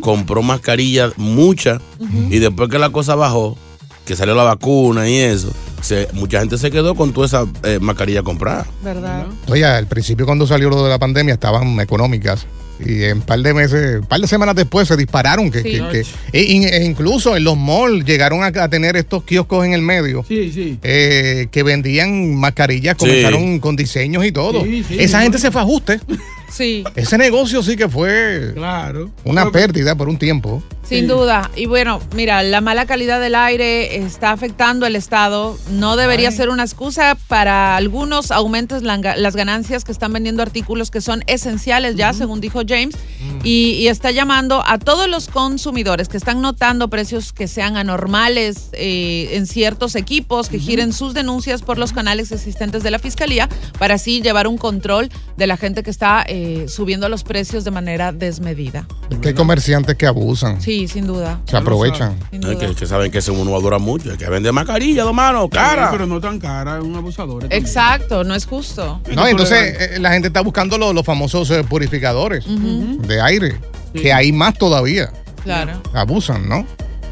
compró 0.00 0.42
mascarillas, 0.42 1.12
muchas, 1.18 1.82
y 2.30 2.38
después 2.38 2.70
que 2.70 2.78
la 2.78 2.88
cosa 2.88 3.14
bajó, 3.14 3.58
que 4.06 4.16
salió 4.16 4.34
la 4.34 4.44
vacuna 4.44 5.06
y 5.06 5.16
eso, 5.16 5.52
se- 5.80 6.08
mucha 6.12 6.40
gente 6.40 6.58
se 6.58 6.70
quedó 6.70 6.94
con 6.94 7.12
toda 7.12 7.26
esa 7.26 7.46
eh, 7.64 7.78
mascarilla 7.80 8.22
comprada. 8.22 8.66
¿Verdad? 8.82 9.26
Oye, 9.48 9.64
al 9.64 9.86
principio 9.86 10.26
cuando 10.26 10.46
salió 10.46 10.68
lo 10.70 10.82
de 10.84 10.90
la 10.90 10.98
pandemia 10.98 11.34
estaban 11.34 11.78
económicas. 11.80 12.46
Y 12.78 13.04
en 13.04 13.18
un 13.18 13.22
par 13.22 13.40
de 13.40 13.54
meses, 13.54 14.00
un 14.00 14.06
par 14.06 14.20
de 14.20 14.26
semanas 14.26 14.54
después 14.54 14.86
se 14.86 14.98
dispararon. 14.98 15.50
Que, 15.50 15.62
Sí. 15.62 15.70
que- 15.70 16.04
que- 16.32 16.38
e, 16.38 16.76
e 16.76 16.84
incluso 16.84 17.34
en 17.34 17.42
los 17.44 17.56
malls 17.56 18.04
llegaron 18.04 18.42
a, 18.42 18.48
a 18.48 18.68
tener 18.68 18.96
estos 18.96 19.22
kioscos 19.24 19.64
en 19.64 19.72
el 19.72 19.80
medio 19.80 20.24
Sí, 20.28 20.52
sí. 20.52 20.78
eh, 20.82 21.46
que 21.50 21.62
vendían 21.62 22.34
mascarillas, 22.34 22.96
Sí. 22.98 23.06
comenzaron 23.06 23.60
con 23.60 23.76
diseños 23.76 24.26
y 24.26 24.32
todo. 24.32 24.62
Sí, 24.62 24.84
sí, 24.86 24.96
Esa 25.00 25.18
sí. 25.18 25.22
gente 25.22 25.38
se 25.38 25.50
fue 25.50 25.62
a 25.62 25.64
ajuste. 25.64 26.00
Sí. 26.48 26.84
Ese 26.94 27.18
negocio 27.18 27.62
sí 27.62 27.76
que 27.76 27.88
fue 27.88 28.52
Claro. 28.54 29.10
una 29.24 29.50
pérdida 29.50 29.94
por 29.94 30.08
un 30.08 30.18
tiempo. 30.18 30.62
Sin 30.88 31.08
duda. 31.08 31.50
Y 31.56 31.66
bueno, 31.66 32.00
mira, 32.14 32.44
la 32.44 32.60
mala 32.60 32.86
calidad 32.86 33.20
del 33.20 33.34
aire 33.34 33.96
está 33.96 34.30
afectando 34.30 34.86
al 34.86 34.94
Estado. 34.94 35.58
No 35.72 35.96
debería 35.96 36.30
ser 36.30 36.48
una 36.48 36.62
excusa 36.62 37.16
para 37.26 37.74
algunos 37.76 38.30
aumentos 38.30 38.84
la- 38.84 38.96
las 39.16 39.34
ganancias 39.34 39.82
que 39.82 39.90
están 39.90 40.12
vendiendo 40.12 40.42
artículos 40.44 40.92
que 40.92 41.00
son 41.00 41.24
esenciales 41.26 41.96
ya, 41.96 42.12
según 42.12 42.40
dijo 42.40 42.60
James. 42.66 42.94
Y, 43.42 43.72
y 43.80 43.88
está 43.88 44.12
llamando 44.12 44.62
a 44.64 44.78
todos 44.78 45.08
los 45.08 45.26
consumidores 45.28 46.08
que 46.08 46.16
están 46.16 46.40
notando 46.40 46.88
precios 46.88 47.32
que 47.32 47.48
sean 47.48 47.76
anormales 47.76 48.68
eh, 48.72 49.30
en 49.32 49.46
ciertos 49.46 49.96
equipos, 49.96 50.48
que 50.48 50.60
giren 50.60 50.92
sus 50.92 51.14
denuncias 51.14 51.62
por 51.62 51.78
los 51.78 51.92
canales 51.92 52.30
existentes 52.30 52.84
de 52.84 52.92
la 52.92 53.00
Fiscalía 53.00 53.48
para 53.80 53.94
así 53.96 54.22
llevar 54.22 54.46
un 54.46 54.56
control 54.56 55.10
de 55.36 55.46
la 55.48 55.56
gente 55.56 55.82
que 55.82 55.90
está 55.90 56.24
eh, 56.28 56.45
subiendo 56.68 57.08
los 57.08 57.22
precios 57.24 57.64
de 57.64 57.70
manera 57.70 58.12
desmedida. 58.12 58.86
Es 59.10 59.18
que 59.18 59.28
hay 59.28 59.34
comerciantes 59.34 59.96
que 59.96 60.06
abusan. 60.06 60.60
Sí, 60.60 60.88
sin 60.88 61.06
duda. 61.06 61.40
Se 61.46 61.56
aprovechan. 61.56 62.18
Duda. 62.32 62.56
que, 62.58 62.74
que 62.74 62.86
saben 62.86 63.10
que 63.10 63.18
ese 63.18 63.30
uno 63.30 63.50
va 63.52 63.58
a 63.58 63.60
durar 63.60 63.80
mucho, 63.80 64.10
es 64.12 64.18
que 64.18 64.28
vende 64.28 64.50
mascarilla, 64.52 65.02
dos 65.04 65.14
manos, 65.14 65.48
cara. 65.50 65.90
Pero 65.90 66.06
no 66.06 66.20
tan 66.20 66.38
cara, 66.38 66.78
es 66.78 66.84
un 66.84 66.94
abusador. 66.96 67.40
también. 67.42 67.60
Exacto, 67.62 68.24
no 68.24 68.34
es 68.34 68.46
justo. 68.46 69.00
No, 69.14 69.26
entonces 69.26 69.76
eh, 69.78 69.98
la 70.00 70.12
gente 70.12 70.28
está 70.28 70.40
buscando 70.40 70.76
lo- 70.78 70.92
los 70.92 71.04
famosos 71.04 71.50
eh, 71.50 71.64
purificadores 71.64 72.44
de 72.46 73.20
aire, 73.20 73.60
que 73.92 74.12
hay 74.12 74.32
más 74.32 74.54
todavía. 74.58 75.10
Claro. 75.44 75.80
Abusan, 75.94 76.48
¿no? 76.48 76.66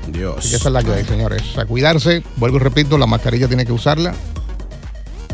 Dios. 0.09 0.49
Que 0.51 0.57
esa 0.57 0.69
es 0.69 0.73
la 0.73 0.83
que 0.83 0.93
hay, 0.93 1.05
señores. 1.05 1.43
A 1.57 1.65
cuidarse, 1.65 2.23
vuelvo 2.37 2.57
y 2.57 2.61
repito, 2.61 2.99
la 2.99 3.07
mascarilla 3.07 3.49
tiene 3.49 3.65
que 3.65 3.73
usarla. 3.73 4.15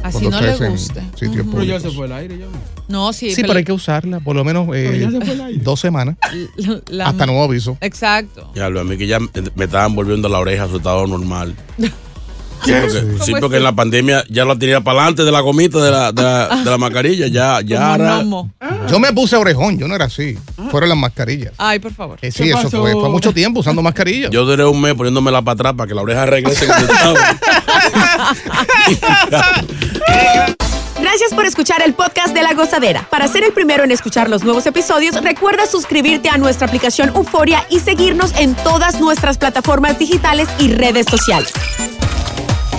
Así 0.03 0.27
no 0.29 0.41
le 0.41 0.57
guste. 0.69 1.03
sitios 1.19 1.47
Pero 1.51 1.63
ya 1.65 1.79
se 1.81 1.91
fue 1.91 2.07
el 2.07 2.13
aire 2.13 2.39
ya. 2.39 2.47
No, 2.89 3.13
sí. 3.13 3.35
Sí, 3.35 3.43
pero 3.43 3.55
hay 3.59 3.65
que 3.65 3.73
usarla, 3.73 4.21
por 4.21 4.35
lo 4.35 4.45
menos 4.45 4.69
eh, 4.75 5.07
dos 5.63 5.79
semanas, 5.81 6.17
la- 6.89 7.07
hasta 7.09 7.27
nuevo 7.27 7.45
aviso. 7.45 7.77
Exacto. 7.81 8.51
Ya 8.55 8.69
lo 8.69 8.81
a 8.81 8.85
mí 8.85 8.97
que 8.97 9.07
ya 9.07 9.21
me 9.21 9.29
me 9.55 9.65
estaban 9.65 9.95
volviendo 9.95 10.29
la 10.29 10.39
oreja 10.39 10.65
a 10.65 10.69
su 10.69 10.79
estado 10.79 11.07
normal. 11.07 11.55
Sí, 12.65 12.73
porque, 12.73 13.25
sí, 13.25 13.33
porque 13.41 13.57
en 13.57 13.63
la 13.65 13.73
pandemia 13.75 14.25
ya 14.29 14.45
la 14.45 14.57
tenía 14.59 14.81
para 14.81 15.01
adelante 15.01 15.25
de 15.25 15.33
la 15.33 15.41
gomita 15.41 15.79
de 15.79 15.91
la, 15.91 16.13
de 16.13 16.23
la, 16.23 16.49
de 16.63 16.71
la 16.71 16.79
mascarilla. 16.79 17.27
Ya, 17.29 17.61
ya 17.65 17.93
ahora- 17.93 18.23
Yo 18.89 18.99
me 18.99 19.13
puse 19.13 19.37
orejón, 19.37 19.79
yo 19.79 19.89
no 19.89 19.95
era 19.95 20.05
así. 20.07 20.37
Fueron 20.71 20.89
las 20.91 20.99
mascarillas. 20.99 21.53
Ay, 21.59 21.79
por 21.79 21.93
favor. 21.93 22.19
Eh, 22.23 22.31
sí, 22.31 22.51
eso 22.51 22.71
fue, 22.71 22.93
fue 22.93 23.09
mucho 23.09 23.33
tiempo 23.33 23.61
usando 23.61 23.83
mascarilla. 23.83 24.29
Yo 24.31 24.45
duré 24.45 24.65
un 24.65 24.81
mes 24.81 24.95
poniéndomela 24.95 25.43
para 25.43 25.55
atrás 25.55 25.75
para 25.77 25.89
que 25.89 25.95
la 25.95 26.03
oreja 26.03 26.27
regrese. 26.27 26.67
Gracias 31.01 31.33
por 31.35 31.47
escuchar 31.47 31.83
el 31.83 31.95
podcast 31.95 32.35
de 32.35 32.43
La 32.43 32.53
Gozadera. 32.55 33.07
Para 33.11 33.27
ser 33.27 33.43
el 33.45 33.53
primero 33.53 33.85
en 33.85 33.91
escuchar 33.91 34.29
los 34.29 34.45
nuevos 34.45 34.67
episodios, 34.67 35.15
recuerda 35.23 35.67
suscribirte 35.67 36.29
a 36.29 36.37
nuestra 36.37 36.67
aplicación 36.67 37.11
Euforia 37.15 37.65
y 37.71 37.81
seguirnos 37.81 38.33
en 38.39 38.55
todas 38.55 39.01
nuestras 39.01 39.39
plataformas 39.39 39.99
digitales 39.99 40.49
y 40.59 40.73
redes 40.73 41.07
sociales. 41.11 41.53